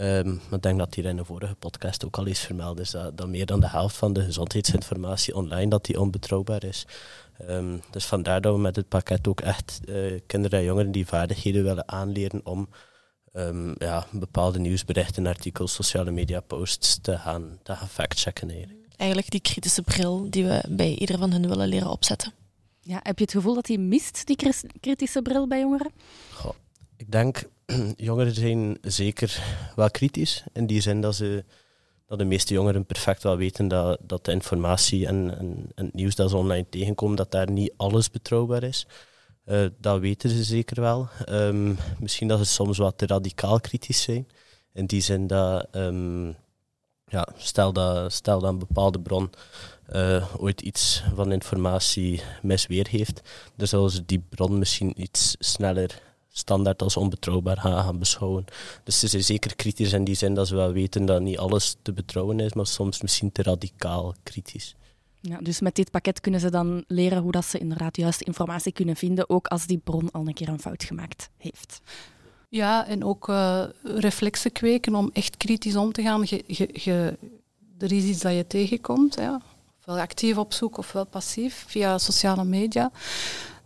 Um, 0.00 0.40
ik 0.50 0.62
denk 0.62 0.78
dat 0.78 0.94
hier 0.94 1.04
in 1.04 1.16
de 1.16 1.24
vorige 1.24 1.54
podcast 1.54 2.04
ook 2.04 2.16
al 2.16 2.26
eens 2.26 2.40
vermeld 2.40 2.80
is 2.80 2.90
dat, 2.90 3.26
meer 3.26 3.46
dan 3.46 3.60
de 3.60 3.68
helft 3.68 3.96
van 3.96 4.12
de 4.12 4.22
gezondheidsinformatie 4.22 5.34
online 5.34 5.70
dat 5.70 5.84
die 5.84 6.00
onbetrouwbaar 6.00 6.64
is. 6.64 6.86
Um, 7.48 7.80
dus 7.90 8.04
vandaar 8.04 8.40
dat 8.40 8.54
we 8.54 8.60
met 8.60 8.76
het 8.76 8.88
pakket 8.88 9.28
ook 9.28 9.40
echt 9.40 9.80
uh, 9.84 10.20
kinderen 10.26 10.58
en 10.58 10.64
jongeren 10.64 10.92
die 10.92 11.06
vaardigheden 11.06 11.64
willen 11.64 11.88
aanleren 11.88 12.40
om 12.44 12.68
um, 13.36 13.74
ja, 13.78 14.06
bepaalde 14.10 14.58
nieuwsberichten, 14.58 15.26
artikels, 15.26 15.74
sociale 15.74 16.10
media 16.10 16.40
posts 16.40 16.98
te 17.00 17.18
gaan, 17.18 17.58
te 17.62 17.76
gaan 17.76 17.88
factchecken. 17.88 18.50
Eigenlijk 18.50 18.86
eigenlijk 18.96 19.30
die 19.30 19.40
kritische 19.40 19.82
bril 19.82 20.26
die 20.30 20.44
we 20.44 20.62
bij 20.68 20.94
ieder 20.94 21.18
van 21.18 21.30
hen 21.32 21.48
willen 21.48 21.68
leren 21.68 21.90
opzetten. 21.90 22.32
Ja, 22.80 23.00
heb 23.02 23.18
je 23.18 23.24
het 23.24 23.32
gevoel 23.32 23.54
dat 23.54 23.64
die 23.64 23.78
mist, 23.78 24.26
die 24.26 24.36
kritische 24.80 25.22
bril 25.22 25.46
bij 25.46 25.60
jongeren? 25.60 25.90
Goh, 26.32 26.54
ik 26.96 27.12
denk, 27.12 27.48
jongeren 27.96 28.34
zijn 28.34 28.78
zeker 28.82 29.42
wel 29.76 29.90
kritisch. 29.90 30.44
In 30.52 30.66
die 30.66 30.80
zin 30.80 31.00
dat, 31.00 31.14
ze, 31.14 31.44
dat 32.06 32.18
de 32.18 32.24
meeste 32.24 32.54
jongeren 32.54 32.86
perfect 32.86 33.22
wel 33.22 33.36
weten 33.36 33.68
dat, 33.68 33.98
dat 34.02 34.24
de 34.24 34.32
informatie 34.32 35.06
en, 35.06 35.38
en, 35.38 35.70
en 35.74 35.84
het 35.84 35.94
nieuws 35.94 36.14
dat 36.14 36.30
ze 36.30 36.36
online 36.36 36.66
tegenkomen, 36.68 37.16
dat 37.16 37.30
daar 37.30 37.50
niet 37.50 37.72
alles 37.76 38.10
betrouwbaar 38.10 38.62
is. 38.62 38.86
Uh, 39.46 39.66
dat 39.78 40.00
weten 40.00 40.30
ze 40.30 40.44
zeker 40.44 40.80
wel. 40.80 41.08
Um, 41.28 41.78
misschien 41.98 42.28
dat 42.28 42.38
ze 42.38 42.44
soms 42.44 42.78
wat 42.78 42.98
te 42.98 43.06
radicaal 43.06 43.60
kritisch 43.60 44.02
zijn. 44.02 44.28
In 44.72 44.86
die 44.86 45.00
zin 45.00 45.26
dat 45.26 45.66
um, 45.72 46.36
ja, 47.04 47.28
stel, 47.36 47.72
dat, 47.72 48.12
stel 48.12 48.40
dat 48.40 48.50
een 48.50 48.58
bepaalde 48.58 49.00
bron 49.00 49.30
uh, 49.92 50.34
ooit 50.36 50.60
iets 50.60 51.02
van 51.14 51.32
informatie 51.32 52.22
misweer 52.42 52.88
heeft, 52.88 53.20
dan 53.56 53.66
zullen 53.66 53.90
ze 53.90 54.04
die 54.04 54.24
bron 54.28 54.58
misschien 54.58 55.02
iets 55.02 55.36
sneller 55.38 56.02
standaard 56.28 56.82
als 56.82 56.96
onbetrouwbaar 56.96 57.56
gaan, 57.56 57.84
gaan 57.84 57.98
beschouwen. 57.98 58.44
Dus 58.84 58.98
ze 58.98 59.06
zijn 59.08 59.24
zeker 59.24 59.56
kritisch 59.56 59.92
in 59.92 60.04
die 60.04 60.14
zin 60.14 60.34
dat 60.34 60.48
ze 60.48 60.54
wel 60.54 60.72
weten 60.72 61.06
dat 61.06 61.20
niet 61.20 61.38
alles 61.38 61.76
te 61.82 61.92
betrouwen 61.92 62.40
is, 62.40 62.52
maar 62.52 62.66
soms 62.66 63.02
misschien 63.02 63.32
te 63.32 63.42
radicaal 63.42 64.14
kritisch. 64.22 64.74
Ja, 65.28 65.38
dus 65.40 65.60
met 65.60 65.74
dit 65.74 65.90
pakket 65.90 66.20
kunnen 66.20 66.40
ze 66.40 66.50
dan 66.50 66.84
leren 66.86 67.22
hoe 67.22 67.32
dat 67.32 67.44
ze 67.44 67.58
inderdaad 67.58 67.96
juiste 67.96 68.24
informatie 68.24 68.72
kunnen 68.72 68.96
vinden, 68.96 69.30
ook 69.30 69.46
als 69.46 69.66
die 69.66 69.80
bron 69.84 70.10
al 70.10 70.26
een 70.26 70.34
keer 70.34 70.48
een 70.48 70.60
fout 70.60 70.84
gemaakt 70.84 71.28
heeft. 71.36 71.80
Ja, 72.48 72.86
en 72.86 73.04
ook 73.04 73.28
uh, 73.28 73.64
reflexen 73.82 74.52
kweken 74.52 74.94
om 74.94 75.10
echt 75.12 75.36
kritisch 75.36 75.76
om 75.76 75.92
te 75.92 76.02
gaan. 76.02 76.22
Je, 76.24 76.44
je, 76.72 77.18
er 77.78 77.92
is 77.92 78.04
iets 78.04 78.20
dat 78.20 78.34
je 78.34 78.46
tegenkomt, 78.46 79.14
ja. 79.14 79.40
ofwel 79.78 79.98
actief 79.98 80.36
op 80.36 80.52
zoek 80.52 80.78
ofwel 80.78 81.06
passief 81.06 81.64
via 81.68 81.98
sociale 81.98 82.44
media. 82.44 82.90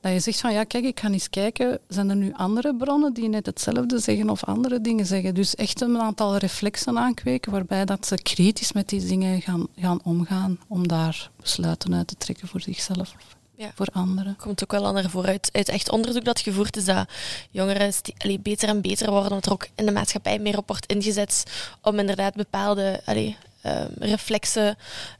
Dat 0.00 0.12
je 0.12 0.20
zegt 0.20 0.40
van 0.40 0.52
ja, 0.52 0.64
kijk, 0.64 0.84
ik 0.84 1.00
ga 1.00 1.10
eens 1.10 1.30
kijken, 1.30 1.78
zijn 1.88 2.10
er 2.10 2.16
nu 2.16 2.32
andere 2.32 2.74
bronnen 2.74 3.12
die 3.12 3.28
net 3.28 3.46
hetzelfde 3.46 3.98
zeggen 3.98 4.30
of 4.30 4.44
andere 4.44 4.80
dingen 4.80 5.06
zeggen? 5.06 5.34
Dus 5.34 5.54
echt 5.54 5.80
een 5.80 5.98
aantal 5.98 6.36
reflexen 6.36 6.98
aankweken 6.98 7.52
waarbij 7.52 7.84
dat 7.84 8.06
ze 8.06 8.14
kritisch 8.14 8.72
met 8.72 8.88
die 8.88 9.06
dingen 9.06 9.40
gaan, 9.40 9.66
gaan 9.76 10.00
omgaan 10.02 10.58
om 10.66 10.88
daar 10.88 11.30
besluiten 11.40 11.94
uit 11.94 12.06
te 12.06 12.16
trekken 12.16 12.48
voor 12.48 12.60
zichzelf 12.60 13.14
ja. 13.61 13.70
voor 13.75 13.88
anderen. 13.92 14.37
Komt 14.37 14.62
ook 14.62 14.70
wel 14.70 14.87
aan 14.87 14.94
naar 14.94 15.11
vooruit. 15.11 15.49
Uit 15.53 15.68
echt 15.68 15.90
onderzoek 15.90 16.25
dat 16.25 16.40
gevoerd 16.40 16.77
is 16.77 16.85
dat 16.85 17.09
jongeren 17.51 17.92
allee, 18.16 18.38
beter 18.40 18.68
en 18.68 18.81
beter 18.81 19.11
worden, 19.11 19.31
dat 19.31 19.46
er 19.46 19.53
ook 19.53 19.68
in 19.75 19.87
de 19.87 19.92
maatschappij 19.92 20.38
meer 20.38 20.59
op 20.59 20.68
wordt 20.68 20.87
ingezet 20.87 21.44
om 21.83 21.99
inderdaad 21.99 22.35
bepaalde 22.35 23.01
allee, 23.05 23.37
um, 23.66 23.88
reflexen 23.99 24.77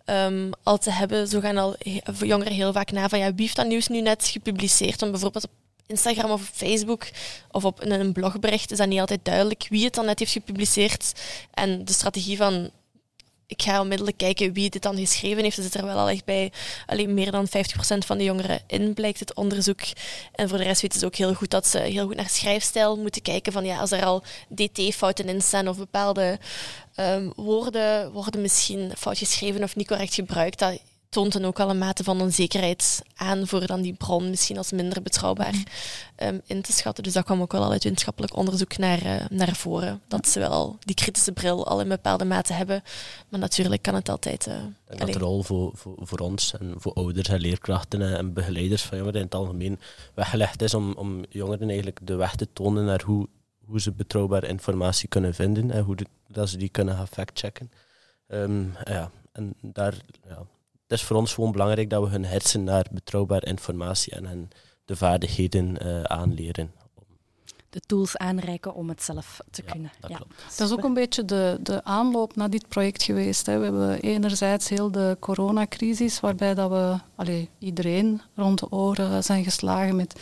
um, 0.07 0.51
al 0.63 0.79
te 0.79 0.91
hebben. 0.91 1.29
Zo 1.29 1.41
gaan 1.41 1.57
al 1.57 1.77
jongeren 2.21 2.53
heel 2.53 2.73
vaak 2.73 2.91
na 2.91 3.09
van 3.09 3.19
ja, 3.19 3.35
wie 3.35 3.45
heeft 3.45 3.57
dat 3.57 3.67
nieuws 3.67 3.89
nu 3.89 4.01
net 4.01 4.27
gepubliceerd? 4.27 5.03
Om 5.03 5.11
bijvoorbeeld 5.11 5.45
op 5.45 5.51
Instagram 5.87 6.31
of 6.31 6.41
op 6.41 6.55
Facebook 6.55 7.09
of 7.51 7.65
op 7.65 7.81
een 7.83 8.13
blogbericht 8.13 8.71
is 8.71 8.79
dat 8.79 8.89
niet 8.89 9.01
altijd 9.01 9.25
duidelijk 9.25 9.67
wie 9.69 9.85
het 9.85 9.95
dan 9.95 10.05
net 10.05 10.19
heeft 10.19 10.33
gepubliceerd. 10.33 11.13
En 11.55 11.85
de 11.85 11.93
strategie 11.93 12.37
van 12.37 12.71
ik 13.51 13.63
ga 13.63 13.81
onmiddellijk 13.81 14.17
kijken 14.17 14.53
wie 14.53 14.71
dit 14.71 14.83
dan 14.83 14.97
geschreven 14.97 15.43
heeft. 15.43 15.57
Er 15.57 15.63
zit 15.63 15.75
er 15.75 15.85
wel 15.85 15.99
al 15.99 16.09
echt 16.09 16.25
bij 16.25 16.53
alleen 16.87 17.15
meer 17.15 17.31
dan 17.31 17.49
50% 17.49 17.51
van 17.99 18.19
de 18.19 18.25
jongeren 18.25 18.61
in, 18.67 18.95
blijkt 18.95 19.21
het 19.21 19.35
onderzoek. 19.35 19.81
En 20.35 20.49
voor 20.49 20.59
de 20.59 20.65
rest 20.65 20.83
weten 20.83 20.99
ze 20.99 21.07
ook 21.07 21.15
heel 21.15 21.35
goed 21.35 21.51
dat 21.51 21.67
ze 21.67 21.79
heel 21.79 22.07
goed 22.07 22.17
naar 22.17 22.29
schrijfstijl 22.29 22.97
moeten 22.97 23.23
kijken. 23.23 23.53
Van 23.53 23.65
ja, 23.65 23.79
als 23.79 23.91
er 23.91 24.05
al 24.05 24.23
dt-fouten 24.49 25.29
in 25.29 25.43
staan 25.43 25.69
of 25.69 25.77
bepaalde 25.77 26.39
um, 26.97 27.33
woorden 27.37 28.13
worden 28.13 28.41
misschien 28.41 28.93
fout 28.99 29.19
geschreven 29.19 29.63
of 29.63 29.77
niet 29.77 29.87
correct 29.87 30.15
gebruikt, 30.15 30.59
dat 30.59 30.81
toont 31.11 31.33
dan 31.33 31.45
ook 31.45 31.61
al 31.61 31.71
een 31.71 31.79
mate 31.79 32.05
van 32.05 32.21
onzekerheid 32.21 33.03
aan 33.15 33.47
voor 33.47 33.67
dan 33.67 33.83
die 33.83 33.93
bron 33.93 34.31
misschien 34.31 34.57
als 34.57 34.73
minder 34.73 35.03
betrouwbaar 35.03 35.55
um, 36.23 36.41
in 36.47 36.63
te 36.63 36.73
schatten. 36.73 37.03
Dus 37.03 37.13
dat 37.13 37.25
kwam 37.25 37.41
ook 37.41 37.53
wel 37.53 37.63
al 37.63 37.71
uit 37.71 37.85
wetenschappelijk 37.85 38.37
onderzoek 38.37 38.77
naar, 38.77 39.03
uh, 39.03 39.25
naar 39.31 39.55
voren. 39.55 40.01
Dat 40.09 40.29
ze 40.29 40.39
wel 40.39 40.51
al 40.51 40.77
die 40.81 40.95
kritische 40.95 41.33
bril 41.33 41.67
al 41.67 41.81
in 41.81 41.89
bepaalde 41.89 42.25
mate 42.25 42.53
hebben. 42.53 42.83
Maar 43.29 43.41
natuurlijk 43.41 43.83
kan 43.83 43.95
het 43.95 44.09
altijd... 44.09 44.47
Uh, 44.47 44.55
dat 44.99 45.13
de 45.13 45.19
rol 45.19 45.43
voor, 45.43 45.71
voor, 45.75 45.97
voor, 45.99 46.19
ons 46.19 46.55
en 46.59 46.75
voor 46.77 46.93
ouders 46.93 47.29
en 47.29 47.41
leerkrachten 47.41 48.17
en 48.17 48.33
begeleiders 48.33 48.83
van 48.83 48.99
jongeren 48.99 49.21
in 49.21 49.27
het 49.27 49.35
algemeen 49.35 49.81
weggelegd 50.15 50.63
is 50.63 50.75
om, 50.75 50.93
om 50.93 51.25
jongeren 51.29 51.69
eigenlijk 51.69 51.99
de 52.03 52.15
weg 52.15 52.35
te 52.35 52.49
tonen 52.53 52.85
naar 52.85 53.03
hoe, 53.03 53.29
hoe 53.65 53.81
ze 53.81 53.93
betrouwbare 53.93 54.49
informatie 54.49 55.09
kunnen 55.09 55.35
vinden 55.35 55.71
en 55.71 55.83
hoe 55.83 55.97
dat 56.29 56.49
ze 56.49 56.57
die 56.57 56.69
kunnen 56.69 56.97
gaan 56.97 57.09
factchecken. 57.09 57.71
Um, 58.29 58.75
ja, 58.85 59.11
en 59.33 59.55
daar... 59.61 59.95
Ja, 60.29 60.47
het 60.91 60.99
is 60.99 61.05
voor 61.07 61.17
ons 61.17 61.35
gewoon 61.35 61.53
belangrijk 61.53 61.91
dat 61.91 62.03
we 62.03 62.09
hun 62.09 62.25
hersen 62.25 62.65
naar 62.65 62.87
betrouwbare 62.91 63.47
informatie 63.47 64.13
en 64.13 64.27
hen 64.27 64.49
de 64.85 64.97
vaardigheden 64.97 65.77
uh, 65.87 66.03
aanleren. 66.03 66.73
de 67.71 67.81
tools 67.81 68.17
aanreiken 68.17 68.75
om 68.75 68.89
het 68.89 69.03
zelf 69.03 69.41
te 69.51 69.63
Ja, 69.67 69.73
kunnen. 69.73 69.91
dat 70.01 70.11
Ja. 70.11 70.17
klopt. 70.17 70.35
Dat 70.57 70.67
is 70.69 70.73
ook 70.73 70.85
een 70.85 70.95
beetje 70.95 71.25
de, 71.25 71.59
de 71.63 71.85
aanloop 71.85 72.37
naar 72.37 72.51
dit 72.51 72.69
project 72.69 73.03
geweest. 73.03 73.47
Hè. 73.47 73.59
We 73.59 73.65
hebben 73.65 74.01
enerzijds 74.01 74.69
heel 74.69 74.91
de 74.91 75.17
coronacrisis, 75.21 76.21
waarbij 76.21 76.55
dat 76.55 76.71
we 76.71 76.97
allee, 77.15 77.49
iedereen 77.59 78.21
rond 78.35 78.59
de 78.59 78.71
oren 78.73 79.25
zijn 79.25 79.45
geslagen 79.45 79.97
met, 79.97 80.21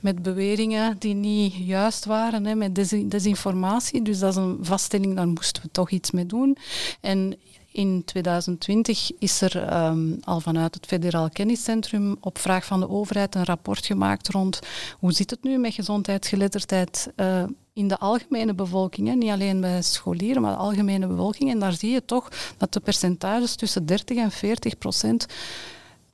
met 0.00 0.22
beweringen 0.22 0.98
die 0.98 1.14
niet 1.14 1.54
juist 1.54 2.04
waren, 2.04 2.44
hè, 2.46 2.54
met 2.54 2.74
desin- 2.74 3.08
desinformatie. 3.08 4.02
Dus 4.02 4.18
dat 4.18 4.30
is 4.30 4.36
een 4.36 4.58
vaststelling, 4.60 5.16
daar 5.16 5.28
moesten 5.28 5.62
we 5.62 5.68
toch 5.70 5.90
iets 5.90 6.10
mee 6.10 6.26
doen. 6.26 6.56
En 7.00 7.38
in 7.78 8.02
2020 8.04 9.10
is 9.18 9.40
er 9.40 9.62
ehm, 9.62 10.12
al 10.20 10.40
vanuit 10.40 10.74
het 10.74 10.86
Federaal 10.86 11.28
Kenniscentrum 11.28 12.16
op 12.20 12.38
vraag 12.38 12.64
van 12.64 12.80
de 12.80 12.88
overheid 12.88 13.34
een 13.34 13.44
rapport 13.44 13.86
gemaakt 13.86 14.28
rond 14.28 14.60
hoe 14.98 15.12
zit 15.12 15.30
het 15.30 15.42
nu 15.42 15.58
met 15.58 15.74
gezondheidsgeletterdheid 15.74 17.12
eh, 17.16 17.42
in 17.72 17.88
de 17.88 17.98
algemene 17.98 18.54
bevolking, 18.54 19.08
hè? 19.08 19.14
niet 19.14 19.30
alleen 19.30 19.60
bij 19.60 19.82
scholieren, 19.82 20.42
maar 20.42 20.52
de 20.52 20.58
algemene 20.58 21.06
bevolking. 21.06 21.50
En 21.50 21.58
daar 21.58 21.72
zie 21.72 21.90
je 21.90 22.04
toch 22.04 22.28
dat 22.56 22.72
de 22.72 22.80
percentages 22.80 23.54
tussen 23.54 23.86
30 23.86 24.16
en 24.16 24.30
40 24.30 24.78
procent 24.78 25.26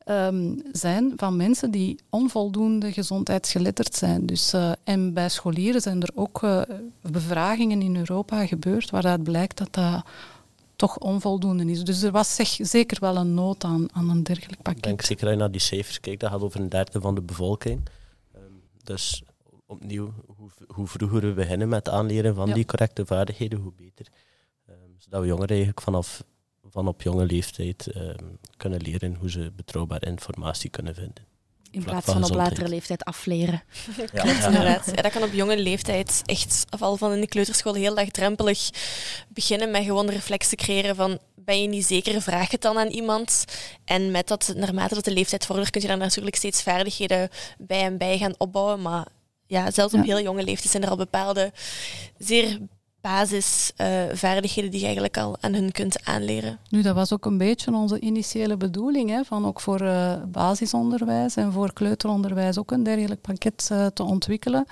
ehm, 0.05 0.53
zijn 0.73 1.13
van 1.17 1.37
mensen 1.37 1.71
die 1.71 1.99
onvoldoende 2.11 2.93
gezondheidsgeletterd 2.93 3.95
zijn. 3.95 4.27
Dus, 4.27 4.53
eh, 4.53 4.73
en 4.85 5.13
bij 5.13 5.29
scholieren 5.29 5.81
zijn 5.81 6.03
er 6.03 6.11
ook 6.15 6.43
eh, 6.43 6.61
bevragingen 7.01 7.83
in 7.83 7.97
Europa 7.97 8.47
gebeurd 8.47 8.91
waaruit 8.91 9.23
blijkt 9.23 9.59
dat 9.59 9.69
dat 9.71 10.05
toch 10.77 10.99
onvoldoende 10.99 11.65
is. 11.65 11.85
Dus 11.85 12.03
er 12.03 12.11
was 12.13 12.35
zeg, 12.35 12.49
zeker 12.49 13.01
wel 13.01 13.17
een 13.17 13.35
nood 13.35 13.65
aan, 13.65 13.89
aan 13.93 14.11
een 14.11 14.23
dergelijk 14.23 14.53
Ik 14.59 14.63
pakket. 14.63 14.83
denk 14.83 15.03
zeker 15.03 15.25
als 15.25 15.33
je 15.33 15.39
naar 15.39 15.51
die 15.51 15.61
cijfers 15.61 16.01
kijkt, 16.01 16.21
dat 16.21 16.31
gaat 16.31 16.41
over 16.43 16.61
een 16.61 16.69
derde 16.69 17.01
van 17.01 17.15
de 17.15 17.23
bevolking. 17.23 17.89
Ehm, 18.33 18.43
dus 18.83 19.23
opnieuw, 19.67 20.13
hoe, 20.37 20.51
hoe 20.67 20.87
vroeger 20.87 21.21
we 21.21 21.33
beginnen 21.33 21.69
met 21.69 21.89
aanleren 21.89 22.35
van 22.35 22.49
Ja. 22.49 22.55
die 22.55 22.65
correcte 22.65 23.07
vaardigheden, 23.07 23.59
hoe 23.61 23.73
beter. 23.77 24.07
Ehm, 24.67 24.77
zodat 24.99 25.21
we 25.21 25.27
jongeren 25.27 25.49
eigenlijk 25.49 25.81
vanaf 25.81 26.25
van 26.71 26.89
op 26.89 27.03
jonge 27.03 27.25
leeftijd 27.27 27.87
ehm, 27.87 28.25
kunnen 28.57 28.81
leren 28.81 29.15
hoe 29.15 29.31
ze 29.31 29.53
betrouwbare 29.57 30.07
informatie 30.07 30.71
kunnen 30.71 30.95
vinden. 30.95 31.25
In 31.75 31.83
Vlak 31.83 31.93
plaats 31.93 32.07
van 32.07 32.21
van 32.21 32.31
op 32.31 32.37
latere 32.37 32.69
leeftijd 32.69 33.05
afleren. 33.05 33.63
Klopt, 34.13 34.45
inderdaad. 34.45 34.93
Ja, 34.95 35.03
dat 35.03 35.13
kan 35.13 35.23
op 35.23 35.33
jonge 35.33 35.59
leeftijd 35.59 36.23
echt, 36.25 36.65
al 36.79 36.97
van 36.97 37.13
in 37.13 37.21
de 37.21 37.27
kleuterschool, 37.27 37.75
heel 37.75 37.95
laagdrempelig 37.95 38.71
beginnen 39.29 39.71
met 39.71 39.85
gewoon 39.85 40.07
de 40.07 40.13
reflex 40.13 40.49
te 40.49 40.57
creëren 40.57 40.97
van 40.97 41.19
ben 41.35 41.63
je 41.63 41.69
niet 41.69 41.87
zeker, 41.87 42.23
vraag 42.23 42.51
het 42.51 42.61
dan 42.61 42.79
aan 42.79 42.89
iemand. 42.89 43.45
En 43.85 44.11
met 44.11 44.29
dat, 44.29 44.53
naarmate 44.57 44.95
dat 44.95 45.05
de 45.05 45.13
leeftijd 45.13 45.47
vordert, 45.47 45.71
kun 45.71 45.81
je 45.81 45.87
daar 45.87 45.97
natuurlijk 45.97 46.37
steeds 46.37 46.63
vaardigheden 46.63 47.29
bij 47.59 47.81
en 47.81 47.99
bij 47.99 48.19
gaan 48.19 48.35
opbouwen. 48.39 48.83
Maar 48.83 49.07
ja, 49.47 49.71
zelfs 49.71 49.95
op 49.95 50.05
Ja. 50.05 50.15
heel 50.15 50.23
jonge 50.23 50.45
leeftijd 50.45 50.71
zijn 50.71 50.83
er 50.83 50.91
al 50.91 50.97
bepaalde 50.97 51.53
zeer 52.19 52.59
basisvaardigheden 53.05 54.71
die 54.71 54.79
je 54.81 54.85
eigenlijk 54.85 55.17
al 55.17 55.37
aan 55.41 55.55
hun 55.55 55.73
kunt 55.73 56.05
aanleren. 56.05 56.59
Nu, 56.69 56.83
dat 56.83 56.95
was 56.95 57.13
ook 57.13 57.25
een 57.25 57.39
beetje 57.39 57.73
onze 57.73 58.01
initiële 58.01 58.57
bedoeling, 58.57 59.11
hè, 59.11 59.25
van 59.25 59.47
ook 59.47 59.61
voor 59.61 59.81
eh, 59.81 60.13
basisonderwijs 60.27 61.37
en 61.37 61.53
voor 61.53 61.73
kleuteronderwijs 61.73 62.59
ook 62.59 62.71
een 62.71 62.83
dergelijk 62.83 63.21
pakket 63.21 63.69
eh, 63.73 63.87
te 63.87 64.03
ontwikkelen. 64.03 64.67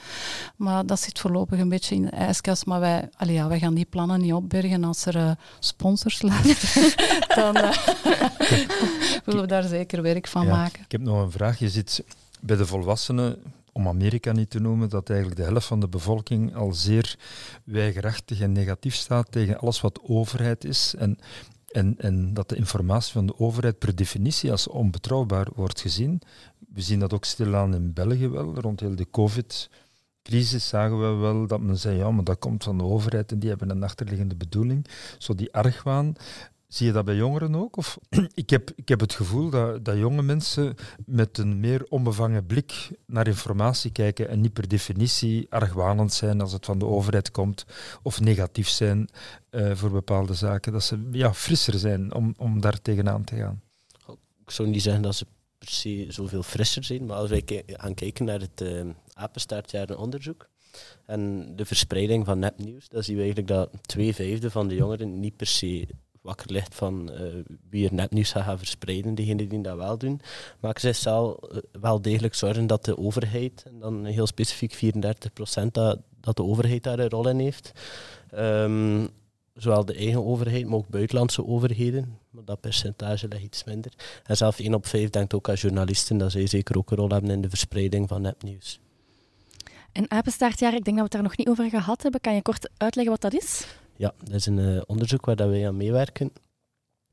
Maar 0.56 0.86
dat 0.86 1.00
zit 1.00 1.18
voorlopig 1.18 1.58
een 1.58 1.68
beetje 1.68 1.94
in 1.94 2.02
de 2.02 2.10
ijskast. 2.10 2.66
Maar 2.66 2.80
wij, 2.80 3.08
allee, 3.16 3.34
ja, 3.34 3.48
wij 3.48 3.58
gaan 3.58 3.74
die 3.74 3.86
plannen 3.90 4.20
niet 4.20 4.32
opbergen 4.32 4.84
als 4.84 5.06
er 5.06 5.16
eh, 5.16 5.30
sponsors 5.58 6.22
luisteren. 6.22 6.92
dan 7.36 7.52
willen 9.24 9.40
we 9.40 9.46
daar 9.46 9.62
zeker 9.62 10.02
werk 10.02 10.26
van 10.26 10.46
Ja. 10.46 10.56
maken. 10.56 10.82
Ik 10.84 10.92
heb 10.92 11.00
nog 11.00 11.22
een 11.22 11.30
vraag. 11.30 11.58
Je 11.58 11.68
zit 11.68 12.04
bij 12.40 12.56
de 12.56 12.66
volwassenen, 12.66 13.36
om 13.72 13.88
Amerika 13.88 14.32
niet 14.32 14.50
te 14.50 14.60
noemen, 14.60 14.88
dat 14.88 15.10
eigenlijk 15.10 15.40
de 15.40 15.46
helft 15.46 15.66
van 15.66 15.80
de 15.80 15.88
bevolking 15.88 16.54
al 16.54 16.72
zeer 16.72 17.18
weigerachtig 17.64 18.40
en 18.40 18.52
negatief 18.52 18.94
staat 18.94 19.32
tegen 19.32 19.58
alles 19.58 19.80
wat 19.80 20.00
overheid 20.02 20.64
is. 20.64 20.94
En, 20.98 21.18
en, 21.66 21.94
en 21.98 22.34
dat 22.34 22.48
de 22.48 22.56
informatie 22.56 23.12
van 23.12 23.26
de 23.26 23.38
overheid 23.38 23.78
per 23.78 23.94
definitie 23.94 24.50
als 24.50 24.68
onbetrouwbaar 24.68 25.48
wordt 25.54 25.80
gezien. 25.80 26.20
We 26.74 26.80
zien 26.80 26.98
dat 26.98 27.12
ook 27.12 27.24
stilaan 27.24 27.74
in 27.74 27.92
België 27.92 28.28
wel, 28.28 28.54
rond 28.54 28.80
heel 28.80 28.96
de 28.96 29.10
COVID-crisis 29.10 30.68
zagen 30.68 31.00
we 31.00 31.20
wel 31.20 31.46
dat 31.46 31.60
men 31.60 31.78
zei, 31.78 31.96
ja, 31.96 32.10
maar 32.10 32.24
dat 32.24 32.38
komt 32.38 32.64
van 32.64 32.78
de 32.78 32.84
overheid 32.84 33.32
en 33.32 33.38
die 33.38 33.48
hebben 33.48 33.70
een 33.70 33.82
achterliggende 33.82 34.36
bedoeling. 34.36 34.86
Zo 35.18 35.34
die 35.34 35.52
argwaan. 35.54 36.14
Zie 36.72 36.86
je 36.86 36.92
dat 36.92 37.04
bij 37.04 37.14
jongeren 37.14 37.54
ook? 37.54 37.76
Of, 37.76 37.98
ik, 38.34 38.50
heb, 38.50 38.70
ik 38.74 38.88
heb 38.88 39.00
het 39.00 39.12
gevoel 39.12 39.50
dat, 39.50 39.84
dat 39.84 39.96
jonge 39.96 40.22
mensen 40.22 40.74
met 41.06 41.38
een 41.38 41.60
meer 41.60 41.86
onbevangen 41.88 42.46
blik 42.46 42.90
naar 43.06 43.26
informatie 43.26 43.90
kijken 43.90 44.28
en 44.28 44.40
niet 44.40 44.52
per 44.52 44.68
definitie 44.68 45.46
argwanend 45.50 46.12
zijn 46.12 46.40
als 46.40 46.52
het 46.52 46.64
van 46.64 46.78
de 46.78 46.84
overheid 46.84 47.30
komt 47.30 47.64
of 48.02 48.20
negatief 48.20 48.68
zijn 48.68 49.08
eh, 49.50 49.74
voor 49.74 49.90
bepaalde 49.90 50.34
zaken. 50.34 50.72
Dat 50.72 50.82
ze 50.82 51.08
ja, 51.10 51.34
frisser 51.34 51.78
zijn 51.78 52.14
om, 52.14 52.34
om 52.36 52.60
daar 52.60 52.80
tegenaan 52.80 53.24
te 53.24 53.36
gaan. 53.36 53.60
Ik 54.44 54.50
zou 54.50 54.68
niet 54.68 54.82
zeggen 54.82 55.02
dat 55.02 55.14
ze 55.14 55.26
per 55.58 55.68
se 55.68 56.06
zoveel 56.08 56.42
frisser 56.42 56.84
zijn, 56.84 57.06
maar 57.06 57.16
als 57.16 57.30
wij 57.30 57.42
gaan 57.66 57.94
kijken 57.94 58.24
naar 58.24 58.40
het 58.40 58.60
uh, 58.60 58.84
apenstaartjarenonderzoek 59.12 60.48
en 61.06 61.52
de 61.56 61.64
verspreiding 61.64 62.24
van 62.24 62.38
nepnieuws, 62.38 62.88
dan 62.88 63.02
zien 63.02 63.16
we 63.16 63.22
eigenlijk 63.22 63.50
dat 63.50 63.70
twee 63.80 64.14
vijfde 64.14 64.50
van 64.50 64.68
de 64.68 64.74
jongeren 64.74 65.20
niet 65.20 65.36
per 65.36 65.46
se 65.46 65.86
wakker 66.22 66.52
ligt 66.52 66.74
van 66.74 67.10
uh, 67.12 67.18
wie 67.70 67.88
er 67.88 67.94
nepnieuws 67.94 68.32
gaat 68.32 68.44
gaan 68.44 68.58
verspreiden, 68.58 69.14
degenen 69.14 69.48
die 69.48 69.60
dat 69.60 69.76
wel 69.76 69.98
doen. 69.98 70.20
Zij 70.72 70.92
zal 70.92 71.50
uh, 71.52 71.58
wel 71.80 72.02
degelijk 72.02 72.34
zorgen 72.34 72.66
dat 72.66 72.84
de 72.84 72.98
overheid, 72.98 73.62
en 73.66 73.78
dan 73.78 74.04
heel 74.04 74.26
specifiek 74.26 74.74
34%, 74.74 74.78
dat, 75.70 75.98
dat 76.20 76.36
de 76.36 76.44
overheid 76.44 76.82
daar 76.82 76.98
een 76.98 77.08
rol 77.08 77.28
in 77.28 77.38
heeft. 77.38 77.72
Um, 78.34 79.08
zowel 79.54 79.84
de 79.84 79.94
eigen 79.94 80.24
overheid, 80.24 80.66
maar 80.66 80.78
ook 80.78 80.88
buitenlandse 80.88 81.46
overheden. 81.46 82.18
Maar 82.30 82.44
dat 82.44 82.60
percentage 82.60 83.28
ligt 83.28 83.42
iets 83.42 83.64
minder. 83.64 83.92
En 84.24 84.36
zelf 84.36 84.58
1 84.58 84.74
op 84.74 84.86
5 84.86 85.10
denkt 85.10 85.34
ook 85.34 85.48
aan 85.48 85.54
journalisten 85.54 86.18
dat 86.18 86.32
zij 86.32 86.46
zeker 86.46 86.76
ook 86.78 86.90
een 86.90 86.96
rol 86.96 87.08
hebben 87.08 87.30
in 87.30 87.40
de 87.40 87.48
verspreiding 87.48 88.08
van 88.08 88.22
nepnieuws. 88.22 88.80
En 89.92 90.10
apenstaartjaar, 90.10 90.74
ik 90.74 90.84
denk 90.84 90.96
dat 90.96 90.96
we 90.96 91.02
het 91.02 91.12
daar 91.12 91.22
nog 91.22 91.36
niet 91.36 91.48
over 91.48 91.70
gehad 91.70 92.02
hebben. 92.02 92.20
Kan 92.20 92.34
je 92.34 92.42
kort 92.42 92.70
uitleggen 92.76 93.12
wat 93.12 93.32
dat 93.32 93.42
is? 93.42 93.66
Ja, 93.96 94.14
dat 94.24 94.34
is 94.34 94.46
een 94.46 94.58
uh, 94.58 94.80
onderzoek 94.86 95.26
waar 95.26 95.36
dat 95.36 95.48
wij 95.48 95.66
aan 95.66 95.76
meewerken. 95.76 96.32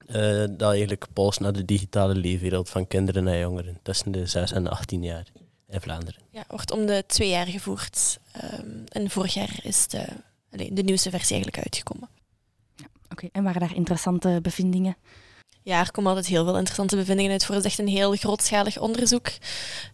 Uh, 0.07 0.45
dat 0.49 0.71
eigenlijk 0.71 1.05
polst 1.13 1.39
naar 1.39 1.53
de 1.53 1.65
digitale 1.65 2.15
leefwereld 2.15 2.69
van 2.69 2.87
kinderen 2.87 3.27
en 3.27 3.39
jongeren 3.39 3.79
tussen 3.81 4.11
de 4.11 4.25
6 4.25 4.51
en 4.51 4.67
18 4.67 5.03
jaar 5.03 5.27
in 5.67 5.81
Vlaanderen. 5.81 6.21
Ja, 6.29 6.43
wordt 6.47 6.71
om 6.71 6.85
de 6.85 7.03
twee 7.07 7.29
jaar 7.29 7.47
gevoerd. 7.47 8.19
Um, 8.59 8.83
en 8.87 9.09
vorig 9.09 9.33
jaar 9.33 9.59
is 9.63 9.87
de, 9.87 10.05
de 10.49 10.83
nieuwste 10.83 11.09
versie 11.09 11.35
eigenlijk 11.35 11.63
uitgekomen. 11.63 12.09
Ja, 12.75 12.85
Oké, 13.03 13.11
okay. 13.11 13.29
en 13.31 13.43
waren 13.43 13.59
daar 13.59 13.75
interessante 13.75 14.39
bevindingen? 14.41 14.97
Ja, 15.61 15.79
er 15.79 15.91
komen 15.91 16.09
altijd 16.09 16.27
heel 16.27 16.43
veel 16.43 16.55
interessante 16.55 16.95
bevindingen 16.95 17.31
uit 17.31 17.45
voor. 17.45 17.55
Het 17.55 17.65
is 17.65 17.69
echt 17.69 17.79
een 17.79 17.93
heel 17.93 18.15
grootschalig 18.15 18.77
onderzoek. 18.79 19.27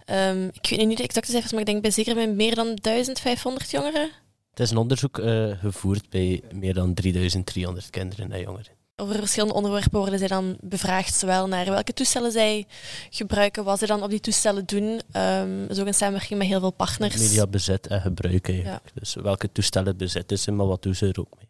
Um, 0.05 0.49
ik 0.61 0.69
weet 0.69 0.87
niet 0.87 0.97
de 0.97 1.03
exacte 1.03 1.31
cijfers, 1.31 1.51
maar 1.51 1.61
ik 1.61 1.67
denk 1.67 1.81
bij 1.81 1.91
zeker 1.91 2.15
bij 2.15 2.27
meer 2.27 2.55
dan 2.55 2.77
1500 2.81 3.71
jongeren. 3.71 4.09
Het 4.55 4.65
is 4.65 4.71
een 4.71 4.77
onderzoek 4.77 5.17
uh, 5.17 5.59
gevoerd 5.59 6.09
bij 6.09 6.41
meer 6.53 6.73
dan 6.73 6.93
3300 6.93 7.89
kinderen 7.89 8.31
en 8.31 8.41
jongeren. 8.41 8.71
Over 8.95 9.15
verschillende 9.15 9.53
onderwerpen 9.53 9.99
worden 9.99 10.19
zij 10.19 10.27
dan 10.27 10.57
bevraagd, 10.61 11.13
zowel 11.13 11.47
naar 11.47 11.65
welke 11.65 11.93
toestellen 11.93 12.31
zij 12.31 12.67
gebruiken, 13.09 13.63
wat 13.63 13.79
ze 13.79 13.85
dan 13.85 14.03
op 14.03 14.09
die 14.09 14.19
toestellen 14.19 14.65
doen. 14.65 15.01
Um, 15.13 15.67
dus 15.67 15.79
ook 15.79 15.85
in 15.85 15.93
samenwerking 15.93 16.39
met 16.39 16.47
heel 16.47 16.59
veel 16.59 16.71
partners. 16.71 17.17
Media 17.17 17.47
bezit 17.47 17.87
en 17.87 18.01
gebruik 18.01 18.49
eigenlijk. 18.49 18.85
Ja. 18.85 18.99
Dus 18.99 19.13
welke 19.13 19.51
toestellen 19.51 19.97
bezitten 19.97 20.39
ze, 20.39 20.51
maar 20.51 20.67
wat 20.67 20.83
doen 20.83 20.95
ze 20.95 21.07
er 21.07 21.19
ook 21.19 21.33
mee? 21.37 21.49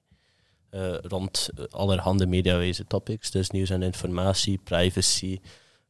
Uh, 0.82 0.98
rond 1.02 1.50
allerhande 1.70 2.28
mediawijze 2.28 2.86
topics, 2.88 3.32
dus 3.32 3.50
nieuws 3.50 3.70
en 3.70 3.82
informatie, 3.82 4.60
privacy. 4.64 5.40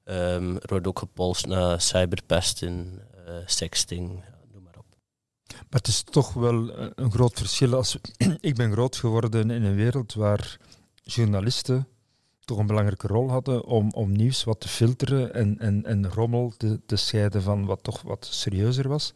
Um, 0.05 0.55
er 0.55 0.67
wordt 0.67 0.87
ook 0.87 0.99
gepolst 0.99 1.45
naar 1.45 1.81
cyberpesten, 1.81 3.01
uh, 3.27 3.33
sexting. 3.45 4.23
Maar 5.55 5.79
het 5.79 5.87
is 5.87 6.03
toch 6.03 6.33
wel 6.33 6.77
een 6.95 7.11
groot 7.11 7.37
verschil. 7.37 7.73
Als 7.73 7.97
ik 8.39 8.55
ben 8.55 8.71
groot 8.71 8.95
geworden 8.95 9.51
in 9.51 9.63
een 9.63 9.75
wereld 9.75 10.13
waar 10.13 10.57
journalisten 11.03 11.87
toch 12.45 12.57
een 12.57 12.67
belangrijke 12.67 13.07
rol 13.07 13.29
hadden 13.29 13.65
om, 13.65 13.91
om 13.91 14.11
nieuws 14.11 14.43
wat 14.43 14.59
te 14.59 14.67
filteren 14.67 15.33
en, 15.33 15.59
en, 15.59 15.85
en 15.85 16.09
rommel 16.09 16.53
te, 16.57 16.79
te 16.85 16.95
scheiden 16.95 17.41
van 17.41 17.65
wat 17.65 17.83
toch 17.83 18.01
wat 18.01 18.27
serieuzer 18.31 18.87
was. 18.87 19.13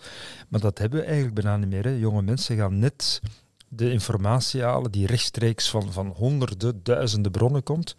Maar 0.47 0.59
dat 0.59 0.77
hebben 0.77 0.99
we 0.99 1.05
eigenlijk 1.05 1.35
bijna 1.35 1.57
niet 1.57 1.69
meer. 1.69 1.97
Jonge 1.97 2.21
mensen 2.21 2.57
gaan 2.57 2.79
net 2.79 3.21
de 3.69 3.91
informatie 3.91 4.61
halen 4.61 4.91
die 4.91 5.07
rechtstreeks 5.07 5.69
van, 5.69 5.91
van 5.93 6.07
honderden, 6.07 6.83
duizenden 6.83 7.31
bronnen 7.31 7.63
komt 7.63 7.95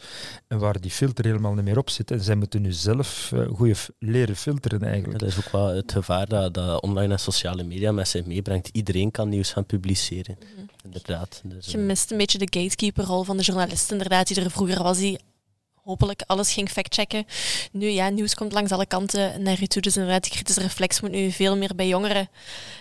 en 0.49 0.59
waar 0.59 0.81
die 0.81 0.91
filter 0.91 1.25
helemaal 1.25 1.55
niet 1.55 1.65
meer 1.65 1.79
op 1.79 1.91
zit. 1.91 2.11
En 2.11 2.21
zij 2.21 2.35
moeten 2.35 2.63
nu 2.63 2.73
zelf 2.73 3.31
uh, 3.35 3.49
goed 3.49 3.91
leren 3.99 4.37
filteren 4.37 4.83
eigenlijk. 4.83 5.19
Dat 5.19 5.29
is 5.29 5.39
ook 5.39 5.53
wel 5.53 5.67
het 5.67 5.93
gevaar 5.93 6.29
dat, 6.29 6.55
dat 6.55 6.83
online 6.83 7.13
en 7.13 7.21
sociale 7.21 7.63
media 7.63 7.93
met 7.93 8.09
zich 8.09 8.27
meebrengt. 8.27 8.69
Iedereen 8.73 9.11
kan 9.11 9.29
nieuws 9.29 9.53
gaan 9.53 9.67
publiceren, 9.67 10.37
mm 10.39 10.47
-hmm. 10.57 10.69
inderdaad. 10.85 11.41
Dus, 11.45 11.67
Je 11.67 11.79
mist 11.79 12.11
een 12.11 12.19
beetje 12.19 12.39
de 12.39 12.61
gatekeeper-rol 12.61 13.23
van 13.23 13.37
de 13.37 13.43
journalist, 13.43 13.91
inderdaad, 13.91 14.27
die 14.27 14.41
er 14.41 14.51
vroeger 14.51 14.83
was, 14.83 14.99
die 14.99 15.19
hopelijk 15.83 16.23
alles 16.27 16.53
ging 16.53 16.71
factchecken. 16.71 17.27
Nu 17.73 17.88
ja, 17.88 18.09
nieuws 18.09 18.35
komt 18.35 18.53
langs 18.53 18.73
alle 18.73 18.87
kanten 18.87 19.43
naar 19.43 19.62
u 19.62 19.66
toe. 19.66 19.83
Dus 19.83 19.97
inderdaad, 19.97 20.23
die 20.23 20.33
kritische 20.33 20.61
reflex 20.61 21.01
moet 21.01 21.11
nu 21.11 21.31
veel 21.31 21.57
meer 21.57 21.75
bij 21.75 21.88
jongeren 21.88 22.29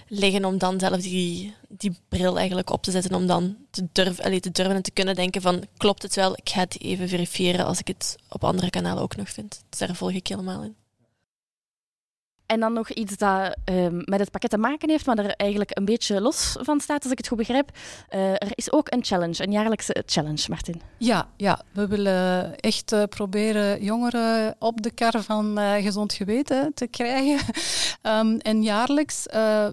liggen 0.07 0.45
om 0.45 0.57
dan 0.57 0.79
zelf 0.79 1.01
die, 1.01 1.53
die 1.67 1.97
bril 2.09 2.37
eigenlijk 2.37 2.69
op 2.69 2.83
te 2.83 2.91
zetten. 2.91 3.15
Om 3.15 3.27
dan 3.27 3.55
te 3.69 3.87
durven, 3.91 4.23
allee, 4.23 4.39
te 4.39 4.51
durven 4.51 4.75
en 4.75 4.81
te 4.81 4.91
kunnen 4.91 5.15
denken 5.15 5.41
van 5.41 5.63
klopt 5.77 6.01
het 6.01 6.15
wel, 6.15 6.33
ik 6.33 6.49
ga 6.49 6.59
het 6.59 6.81
even 6.81 7.09
verifiëren 7.09 7.65
als 7.65 7.79
ik 7.79 7.87
het 7.87 8.15
op 8.29 8.43
andere 8.43 8.69
kanalen 8.69 9.03
ook 9.03 9.15
nog 9.15 9.29
vind. 9.29 9.63
Dus 9.69 9.79
daar 9.79 9.95
volg 9.95 10.11
ik 10.11 10.27
helemaal 10.27 10.63
in. 10.63 10.78
En 12.49 12.59
dan 12.59 12.73
nog 12.73 12.89
iets 12.89 13.17
dat 13.17 13.55
um, 13.65 14.01
met 14.05 14.19
het 14.19 14.31
pakket 14.31 14.49
te 14.49 14.57
maken 14.57 14.89
heeft, 14.89 15.05
maar 15.05 15.17
er 15.17 15.33
eigenlijk 15.35 15.77
een 15.77 15.85
beetje 15.85 16.21
los 16.21 16.55
van 16.59 16.79
staat, 16.79 17.03
als 17.03 17.11
ik 17.11 17.17
het 17.17 17.27
goed 17.27 17.37
begrijp. 17.37 17.69
Uh, 18.15 18.31
er 18.31 18.51
is 18.53 18.71
ook 18.71 18.91
een 18.91 19.03
challenge, 19.03 19.43
een 19.43 19.51
jaarlijkse 19.51 20.03
challenge, 20.05 20.45
Martin. 20.47 20.81
Ja, 20.97 21.27
ja. 21.37 21.61
we 21.71 21.87
willen 21.87 22.55
echt 22.55 22.91
uh, 22.91 23.03
proberen 23.09 23.83
jongeren 23.83 24.55
op 24.59 24.81
de 24.81 24.91
kar 24.91 25.21
van 25.21 25.59
uh, 25.59 25.73
gezond 25.73 26.13
geweten 26.13 26.71
te 26.73 26.87
krijgen. 26.87 27.53
um, 28.03 28.39
en 28.51 28.63
jaarlijks, 28.63 29.25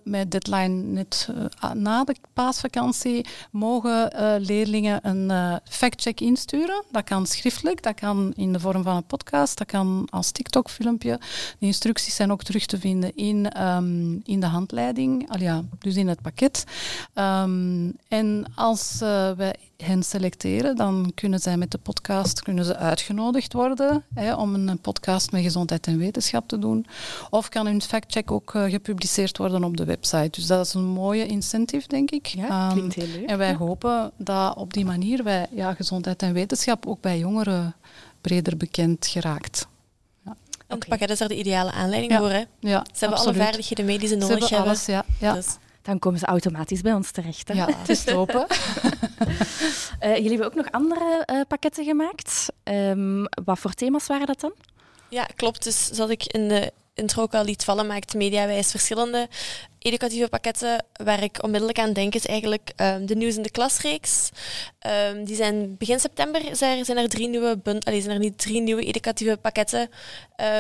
met 0.05 0.31
deadline 0.31 0.83
net 0.83 1.29
na 1.75 2.05
de 2.05 2.17
paasvakantie, 2.33 3.27
mogen 3.51 4.11
leerlingen 4.41 4.99
een 5.03 5.61
factcheck 5.65 6.21
insturen. 6.21 6.85
Dat 6.91 7.05
kan 7.05 7.27
schriftelijk, 7.27 7.83
dat 7.83 7.95
kan 7.95 8.33
in 8.35 8.53
de 8.53 8.61
vorm 8.61 8.83
van 8.83 8.97
een 8.97 9.07
podcast, 9.07 9.59
dat 9.59 9.67
kan 9.67 10.09
als 10.11 10.31
TikTok-filmpje. 10.31 11.21
De 11.59 11.67
instructies 11.67 12.15
zijn 12.15 12.33
ook 12.33 12.43
terug 12.43 12.66
te 12.67 12.79
vinden 12.79 13.17
in, 13.17 13.63
um, 13.63 14.21
in 14.25 14.41
de 14.41 14.47
handleiding, 14.47 15.31
al 15.31 15.41
ja, 15.41 15.65
dus 15.79 15.97
in 15.97 16.09
het 16.09 16.23
pakket. 16.23 16.65
Um, 17.15 17.97
en 18.09 18.45
als 18.55 19.01
uh, 19.03 19.31
wij 19.31 19.55
hen 19.77 20.03
selecteren, 20.03 20.77
dan 20.77 21.13
kunnen 21.15 21.41
zij 21.41 21.57
met 21.57 21.71
de 21.71 21.79
podcast 21.79 22.43
kunnen 22.43 22.65
ze 22.65 22.77
uitgenodigd 22.77 23.53
worden 23.53 24.05
hè, 24.15 24.35
om 24.35 24.55
een 24.55 24.79
podcast 24.79 25.33
met 25.33 25.43
gezondheid 25.43 25.87
en 25.87 25.99
wetenschap 25.99 26.49
te 26.49 26.59
doen. 26.59 26.87
Of 27.31 27.49
kan 27.49 27.67
hun 27.67 27.83
factcheck 27.83 28.31
ook 28.31 28.55
uh, 28.55 28.65
gepubliceerd 28.65 29.39
worden 29.39 29.65
op 29.65 29.77
de 29.77 29.85
website. 29.85 30.31
Dus 30.31 30.47
dat 30.47 30.67
is 30.67 30.75
een 30.75 30.85
mooie 30.85 31.27
incentive, 31.27 31.89
denk 31.89 32.11
ik. 32.11 32.27
Ja, 32.27 32.71
klinkt 32.73 32.95
heel 32.95 33.07
leuk. 33.07 33.29
En 33.29 33.39
wij 33.39 33.51
ja. 33.51 33.57
hopen 33.57 34.11
dat 34.17 34.57
op 34.57 34.73
die 34.73 34.85
manier 34.85 35.25
wij 35.25 35.47
ja, 35.51 35.75
gezondheid 35.75 36.23
en 36.23 36.33
wetenschap 36.33 36.87
ook 36.87 37.01
bij 37.01 37.19
jongeren 37.19 37.75
breder 38.21 38.57
bekend 38.57 39.07
geraakt. 39.07 39.67
En 40.67 40.79
het 40.79 40.89
pakket 40.89 41.11
is 41.11 41.21
er 41.21 41.29
de 41.29 41.37
ideale 41.37 41.71
aanleiding 41.73 42.13
ja. 42.13 42.19
voor. 42.19 42.31
Hè? 42.31 42.39
Ja, 42.39 42.47
ze 42.59 42.99
hebben 42.99 43.19
absoluut. 43.19 43.27
alle 43.27 43.45
vaardigheden 43.45 43.85
mee 43.85 43.99
die 43.99 44.09
ze 44.09 44.17
nodig 44.17 44.47
ze 44.47 44.55
hebben. 44.55 44.71
Alles, 44.71 44.87
ja. 44.87 45.05
ja. 45.21 45.33
Dus. 45.33 45.57
Dan 45.83 45.99
komen 45.99 46.19
ze 46.19 46.27
automatisch 46.27 46.81
bij 46.81 46.93
ons 46.93 47.11
terecht. 47.11 47.49
Hè? 47.49 47.55
Ja, 47.55 47.67
het 47.77 47.89
is 47.89 48.09
open. 48.21 48.47
uh, 50.03 50.17
jullie 50.17 50.29
hebben 50.29 50.47
ook 50.47 50.55
nog 50.55 50.71
andere 50.71 51.29
uh, 51.33 51.41
pakketten 51.49 51.85
gemaakt. 51.85 52.47
Um, 52.65 53.25
wat 53.45 53.59
voor 53.59 53.73
thema's 53.73 54.07
waren 54.07 54.27
dat 54.27 54.41
dan? 54.41 54.53
Ja, 55.09 55.29
klopt. 55.37 55.65
Dus 55.65 55.87
zoals 55.87 56.11
ik 56.11 56.25
in 56.25 56.49
de 56.49 56.73
intro 56.97 57.23
ook 57.23 57.35
al 57.35 57.45
liet 57.45 57.65
vallen, 57.65 57.87
maakt 57.87 58.15
Mediawijs 58.15 58.71
verschillende 58.71 59.29
educatieve 59.79 60.29
pakketten. 60.29 60.85
Waar 61.05 61.23
ik 61.23 61.43
onmiddellijk 61.43 61.79
aan 61.79 61.93
denk 61.93 62.15
is 62.15 62.27
eigenlijk 62.27 62.73
um, 62.77 63.07
de 63.07 63.17
Nieuws 63.17 63.37
in 63.37 63.43
de 63.43 63.51
Klasreeks. 63.51 64.31
Um, 65.11 65.25
die 65.25 65.37
zijn 65.37 65.77
begin 65.77 66.01
september 66.01 66.43
zijn 66.53 66.97
er, 66.97 67.09
drie 67.09 67.29
nieuwe 67.29 67.59
bund, 67.59 67.85
allee, 67.85 68.01
zijn 68.01 68.15
er 68.15 68.21
niet 68.21 68.39
drie 68.39 68.61
nieuwe 68.61 68.85
educatieve 68.85 69.37
pakketten 69.37 69.91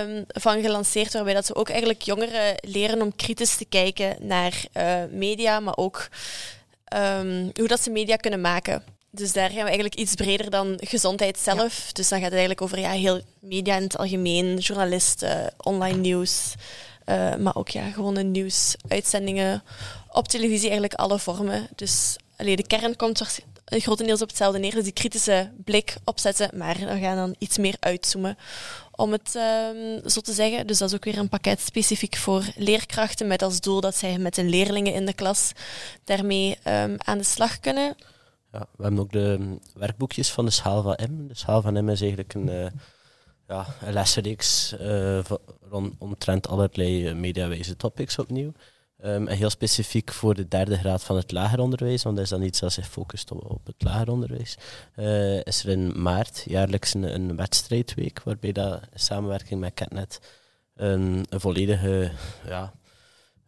um, 0.04 0.24
van 0.26 0.62
gelanceerd, 0.62 1.12
waarbij 1.12 1.34
dat 1.34 1.46
ze 1.46 1.54
ook 1.54 1.68
eigenlijk 1.68 2.02
jongeren 2.02 2.54
leren 2.60 3.02
om 3.02 3.16
kritisch 3.16 3.56
te 3.56 3.64
kijken 3.64 4.16
naar 4.20 4.64
uh, 4.76 5.02
media, 5.10 5.60
maar 5.60 5.76
ook 5.76 6.08
hoe 7.54 7.68
dat 7.68 7.82
ze 7.82 7.90
media 7.90 8.16
kunnen 8.16 8.40
maken. 8.40 8.95
Dus 9.16 9.32
daar 9.32 9.48
gaan 9.48 9.58
we 9.58 9.64
eigenlijk 9.64 9.94
iets 9.94 10.14
breder 10.14 10.50
dan 10.50 10.74
gezondheid 10.76 11.38
zelf. 11.38 11.76
Ja. 11.86 11.92
Dus 11.92 12.08
dan 12.08 12.18
gaat 12.18 12.30
het 12.30 12.38
eigenlijk 12.38 12.62
over 12.62 12.78
ja, 12.78 12.90
heel 12.90 13.20
media 13.40 13.76
in 13.76 13.82
het 13.82 13.98
algemeen, 13.98 14.56
journalisten, 14.56 15.52
online 15.56 15.98
nieuws. 15.98 16.54
Uh, 17.06 17.36
maar 17.36 17.56
ook 17.56 17.68
ja, 17.68 17.90
gewone 17.90 18.22
nieuwsuitzendingen 18.22 19.62
op 20.12 20.28
televisie, 20.28 20.68
eigenlijk 20.68 20.94
alle 20.94 21.18
vormen. 21.18 21.68
Dus 21.74 22.16
allee, 22.36 22.56
de 22.56 22.66
kern 22.66 22.96
komt 22.96 23.42
grotendeels 23.64 24.22
op 24.22 24.28
hetzelfde 24.28 24.58
neer. 24.58 24.74
Dus 24.74 24.84
die 24.84 24.92
kritische 24.92 25.50
blik 25.64 25.94
opzetten, 26.04 26.50
maar 26.54 26.76
we 26.76 26.98
gaan 26.98 27.16
dan 27.16 27.34
iets 27.38 27.58
meer 27.58 27.76
uitzoomen. 27.80 28.38
Om 28.90 29.12
het 29.12 29.34
um, 29.34 30.10
zo 30.10 30.20
te 30.20 30.32
zeggen. 30.32 30.66
Dus 30.66 30.78
dat 30.78 30.88
is 30.88 30.94
ook 30.94 31.04
weer 31.04 31.18
een 31.18 31.28
pakket 31.28 31.60
specifiek 31.60 32.16
voor 32.16 32.44
leerkrachten. 32.56 33.26
Met 33.26 33.42
als 33.42 33.60
doel 33.60 33.80
dat 33.80 33.96
zij 33.96 34.18
met 34.18 34.34
de 34.34 34.44
leerlingen 34.44 34.94
in 34.94 35.06
de 35.06 35.14
klas 35.14 35.52
daarmee 36.04 36.58
um, 36.64 36.96
aan 36.98 37.18
de 37.18 37.24
slag 37.24 37.60
kunnen. 37.60 37.96
Ja, 38.56 38.66
we 38.76 38.82
hebben 38.82 39.00
ook 39.00 39.12
de 39.12 39.58
werkboekjes 39.74 40.30
van 40.30 40.44
de 40.44 40.50
schaal 40.50 40.82
van 40.82 40.98
M. 41.10 41.26
De 41.26 41.34
schaal 41.34 41.62
van 41.62 41.84
M 41.84 41.88
is 41.88 42.00
eigenlijk 42.00 42.34
een, 42.34 42.48
uh, 42.48 42.66
ja, 43.48 43.66
een 43.82 43.92
lessenreeks 43.92 44.74
uh, 44.80 45.20
rond, 45.70 45.94
omtrent 45.98 46.48
allerlei 46.48 47.14
mediawijze 47.14 47.76
topics 47.76 48.18
opnieuw. 48.18 48.52
Um, 49.04 49.28
en 49.28 49.36
heel 49.36 49.50
specifiek 49.50 50.12
voor 50.12 50.34
de 50.34 50.48
derde 50.48 50.76
graad 50.76 51.04
van 51.04 51.16
het 51.16 51.32
lager 51.32 51.58
onderwijs, 51.58 52.02
want 52.02 52.16
dat 52.16 52.24
is 52.24 52.30
dan 52.30 52.42
iets 52.42 52.60
dat 52.60 52.72
zich 52.72 52.88
focust 52.88 53.32
op, 53.32 53.66
het 53.66 53.82
lager 53.82 54.10
onderwijs. 54.10 54.56
Is 55.42 55.64
er 55.64 55.68
in 55.68 56.02
maart 56.02 56.44
jaarlijks 56.46 56.94
een, 56.94 57.36
wedstrijdweek, 57.36 58.22
waarbij 58.22 58.52
dat 58.52 58.80
in 58.92 59.00
samenwerking 59.00 59.60
met 59.60 59.74
Catnet 59.74 60.20
een, 60.74 61.26
volledige 61.30 62.10
ja, 62.46 62.72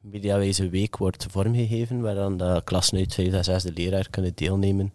mediawijze 0.01 0.69
week 0.69 0.97
wordt 0.97 1.27
vormgegeven, 1.31 2.01
waar 2.01 2.15
dan 2.15 2.37
de 2.37 2.61
klassen 2.65 2.99
uit 2.99 3.15
5 3.15 3.33
en 3.33 3.45
6 3.45 3.63
leraar 3.63 4.11
kunnen 4.11 4.33
deelnemen. 4.35 4.93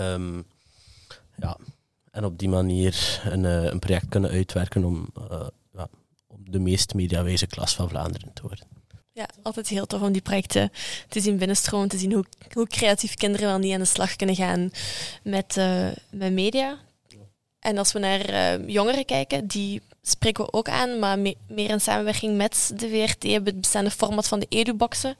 Um, 0.00 0.44
ja, 1.36 1.56
en 2.10 2.24
op 2.24 2.38
die 2.38 2.48
manier 2.48 3.22
een, 3.24 3.44
uh, 3.44 3.64
een 3.64 3.78
project 3.78 4.08
kunnen 4.08 4.30
uitwerken 4.30 4.84
om, 4.84 5.08
uh, 5.18 5.46
ja, 5.72 5.88
om 6.26 6.50
de 6.50 6.58
meest 6.58 6.94
mediawijze 6.94 7.46
klas 7.46 7.74
van 7.74 7.88
Vlaanderen 7.88 8.32
te 8.32 8.42
worden. 8.42 8.66
Ja, 9.12 9.28
altijd 9.42 9.68
heel 9.68 9.86
tof 9.86 10.00
om 10.00 10.12
die 10.12 10.22
projecten 10.22 10.70
te 11.08 11.20
zien 11.20 11.36
binnenstromen, 11.36 11.88
te 11.88 11.98
zien 11.98 12.12
hoe, 12.12 12.24
hoe 12.52 12.66
creatief 12.66 13.14
kinderen 13.14 13.46
wel 13.46 13.58
niet 13.58 13.72
aan 13.72 13.80
de 13.80 13.84
slag 13.84 14.16
kunnen 14.16 14.36
gaan 14.36 14.70
met, 15.22 15.56
uh, 15.56 15.88
met 16.10 16.32
media. 16.32 16.78
En 17.58 17.78
als 17.78 17.92
we 17.92 17.98
naar 17.98 18.60
jongeren 18.60 19.04
kijken, 19.04 19.46
die 19.46 19.82
spreken 20.02 20.44
we 20.44 20.52
ook 20.52 20.68
aan, 20.68 20.98
maar 20.98 21.18
me 21.18 21.36
meer 21.48 21.70
in 21.70 21.80
samenwerking 21.80 22.36
met 22.36 22.72
de 22.76 22.88
VRT 22.88 23.22
hebben 23.22 23.52
het 23.52 23.60
bestaande 23.60 23.90
format 23.90 24.28
van 24.28 24.40
de 24.40 24.46
eduboxen, 24.48 25.16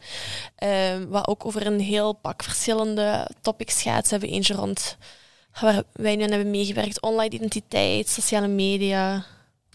uh, 0.65 0.97
wat 1.09 1.29
ook 1.29 1.47
over 1.47 1.67
een 1.67 1.81
heel 1.81 2.13
pak 2.13 2.43
verschillende 2.43 3.31
topics 3.41 3.83
gaat. 3.83 4.05
Ze 4.05 4.11
hebben 4.11 4.31
eentje 4.31 4.55
rond 4.55 4.97
waar 5.61 5.83
wij 5.93 6.17
nu 6.17 6.23
aan 6.23 6.31
hebben 6.31 6.51
meegewerkt, 6.51 7.01
online 7.01 7.35
identiteit, 7.35 8.09
sociale 8.09 8.49
media. 8.49 9.25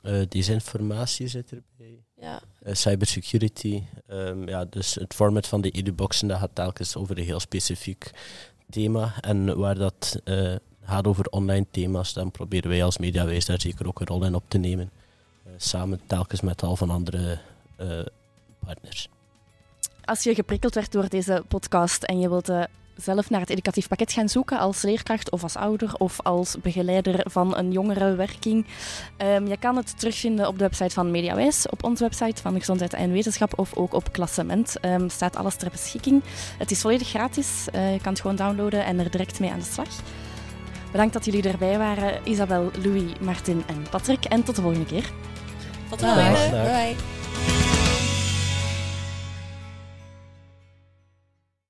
Uh, 0.03 0.21
desinformatie 0.29 1.27
zit 1.27 1.51
erbij. 1.51 2.03
Ja. 2.15 2.41
Uh, 2.65 2.73
cybersecurity. 2.73 3.83
Um, 4.09 4.47
ja, 4.47 4.65
dus 4.65 4.95
het 4.95 5.13
format 5.13 5.47
van 5.47 5.61
de 5.61 5.69
eduboxen 5.69 6.27
dat 6.27 6.39
gaat 6.39 6.55
telkens 6.55 6.95
over 6.95 7.17
een 7.17 7.23
heel 7.23 7.39
specifiek 7.39 8.11
thema. 8.69 9.13
En 9.21 9.57
waar 9.57 9.75
dat 9.75 10.19
uh, 10.23 10.55
gaat 10.85 11.07
over 11.07 11.25
online 11.25 11.65
thema's, 11.71 12.13
dan 12.13 12.31
proberen 12.31 12.69
wij 12.69 12.83
als 12.83 12.97
mediawijs 12.97 13.45
daar 13.45 13.61
zeker 13.61 13.87
ook 13.87 13.99
een 13.99 14.07
rol 14.07 14.25
in 14.25 14.35
op 14.35 14.43
te 14.47 14.57
nemen. 14.57 14.89
Uh, 15.47 15.53
samen 15.57 16.01
telkens 16.05 16.41
met 16.41 16.63
al 16.63 16.75
van 16.75 16.89
andere 16.89 17.39
uh, 17.81 17.87
partners. 18.65 19.09
Als 20.05 20.23
je 20.23 20.35
geprikkeld 20.35 20.75
werd 20.75 20.91
door 20.91 21.09
deze 21.09 21.43
podcast 21.47 22.03
en 22.03 22.19
je 22.19 22.29
wilt 22.29 22.49
zelf 22.95 23.29
naar 23.29 23.39
het 23.39 23.49
educatief 23.49 23.87
pakket 23.87 24.11
gaan 24.11 24.29
zoeken 24.29 24.59
als 24.59 24.81
leerkracht 24.81 25.31
of 25.31 25.43
als 25.43 25.55
ouder 25.55 25.95
of 25.97 26.21
als 26.21 26.55
begeleider 26.61 27.31
van 27.31 27.57
een 27.57 27.71
jongerenwerking, 27.71 28.65
um, 29.17 29.47
je 29.47 29.57
kan 29.57 29.75
het 29.75 29.99
terugvinden 29.99 30.47
op 30.47 30.57
de 30.57 30.63
website 30.63 30.93
van 30.93 31.11
Mediawijs, 31.11 31.69
op 31.69 31.83
onze 31.83 32.03
website 32.03 32.41
van 32.41 32.59
Gezondheid 32.59 32.93
en 32.93 33.11
Wetenschap 33.11 33.59
of 33.59 33.75
ook 33.75 33.93
op 33.93 34.11
Klassement. 34.11 34.75
Um, 34.85 35.09
staat 35.09 35.35
alles 35.35 35.55
ter 35.55 35.69
beschikking. 35.69 36.23
Het 36.57 36.71
is 36.71 36.81
volledig 36.81 37.07
gratis. 37.07 37.65
je 37.71 37.99
kan 38.01 38.11
het 38.11 38.21
gewoon 38.21 38.35
downloaden 38.35 38.85
en 38.85 38.99
er 38.99 39.11
direct 39.11 39.39
mee 39.39 39.51
aan 39.51 39.59
de 39.59 39.65
slag. 39.65 39.89
Bedankt 40.95 41.13
dat 41.13 41.25
jullie 41.25 41.49
erbij 41.49 41.77
waren, 41.77 42.19
Isabel, 42.23 42.71
Louis, 42.83 43.03
Martin 43.19 43.63
en 43.65 43.85
Patrick. 43.89 44.25
En 44.25 44.43
tot 44.43 44.55
de 44.55 44.61
volgende 44.61 44.85
keer. 44.85 45.11
Tot 45.89 45.99
de 45.99 46.05
volgende. 46.05 46.49
Bye. 46.49 46.95
Bye. 46.95 47.24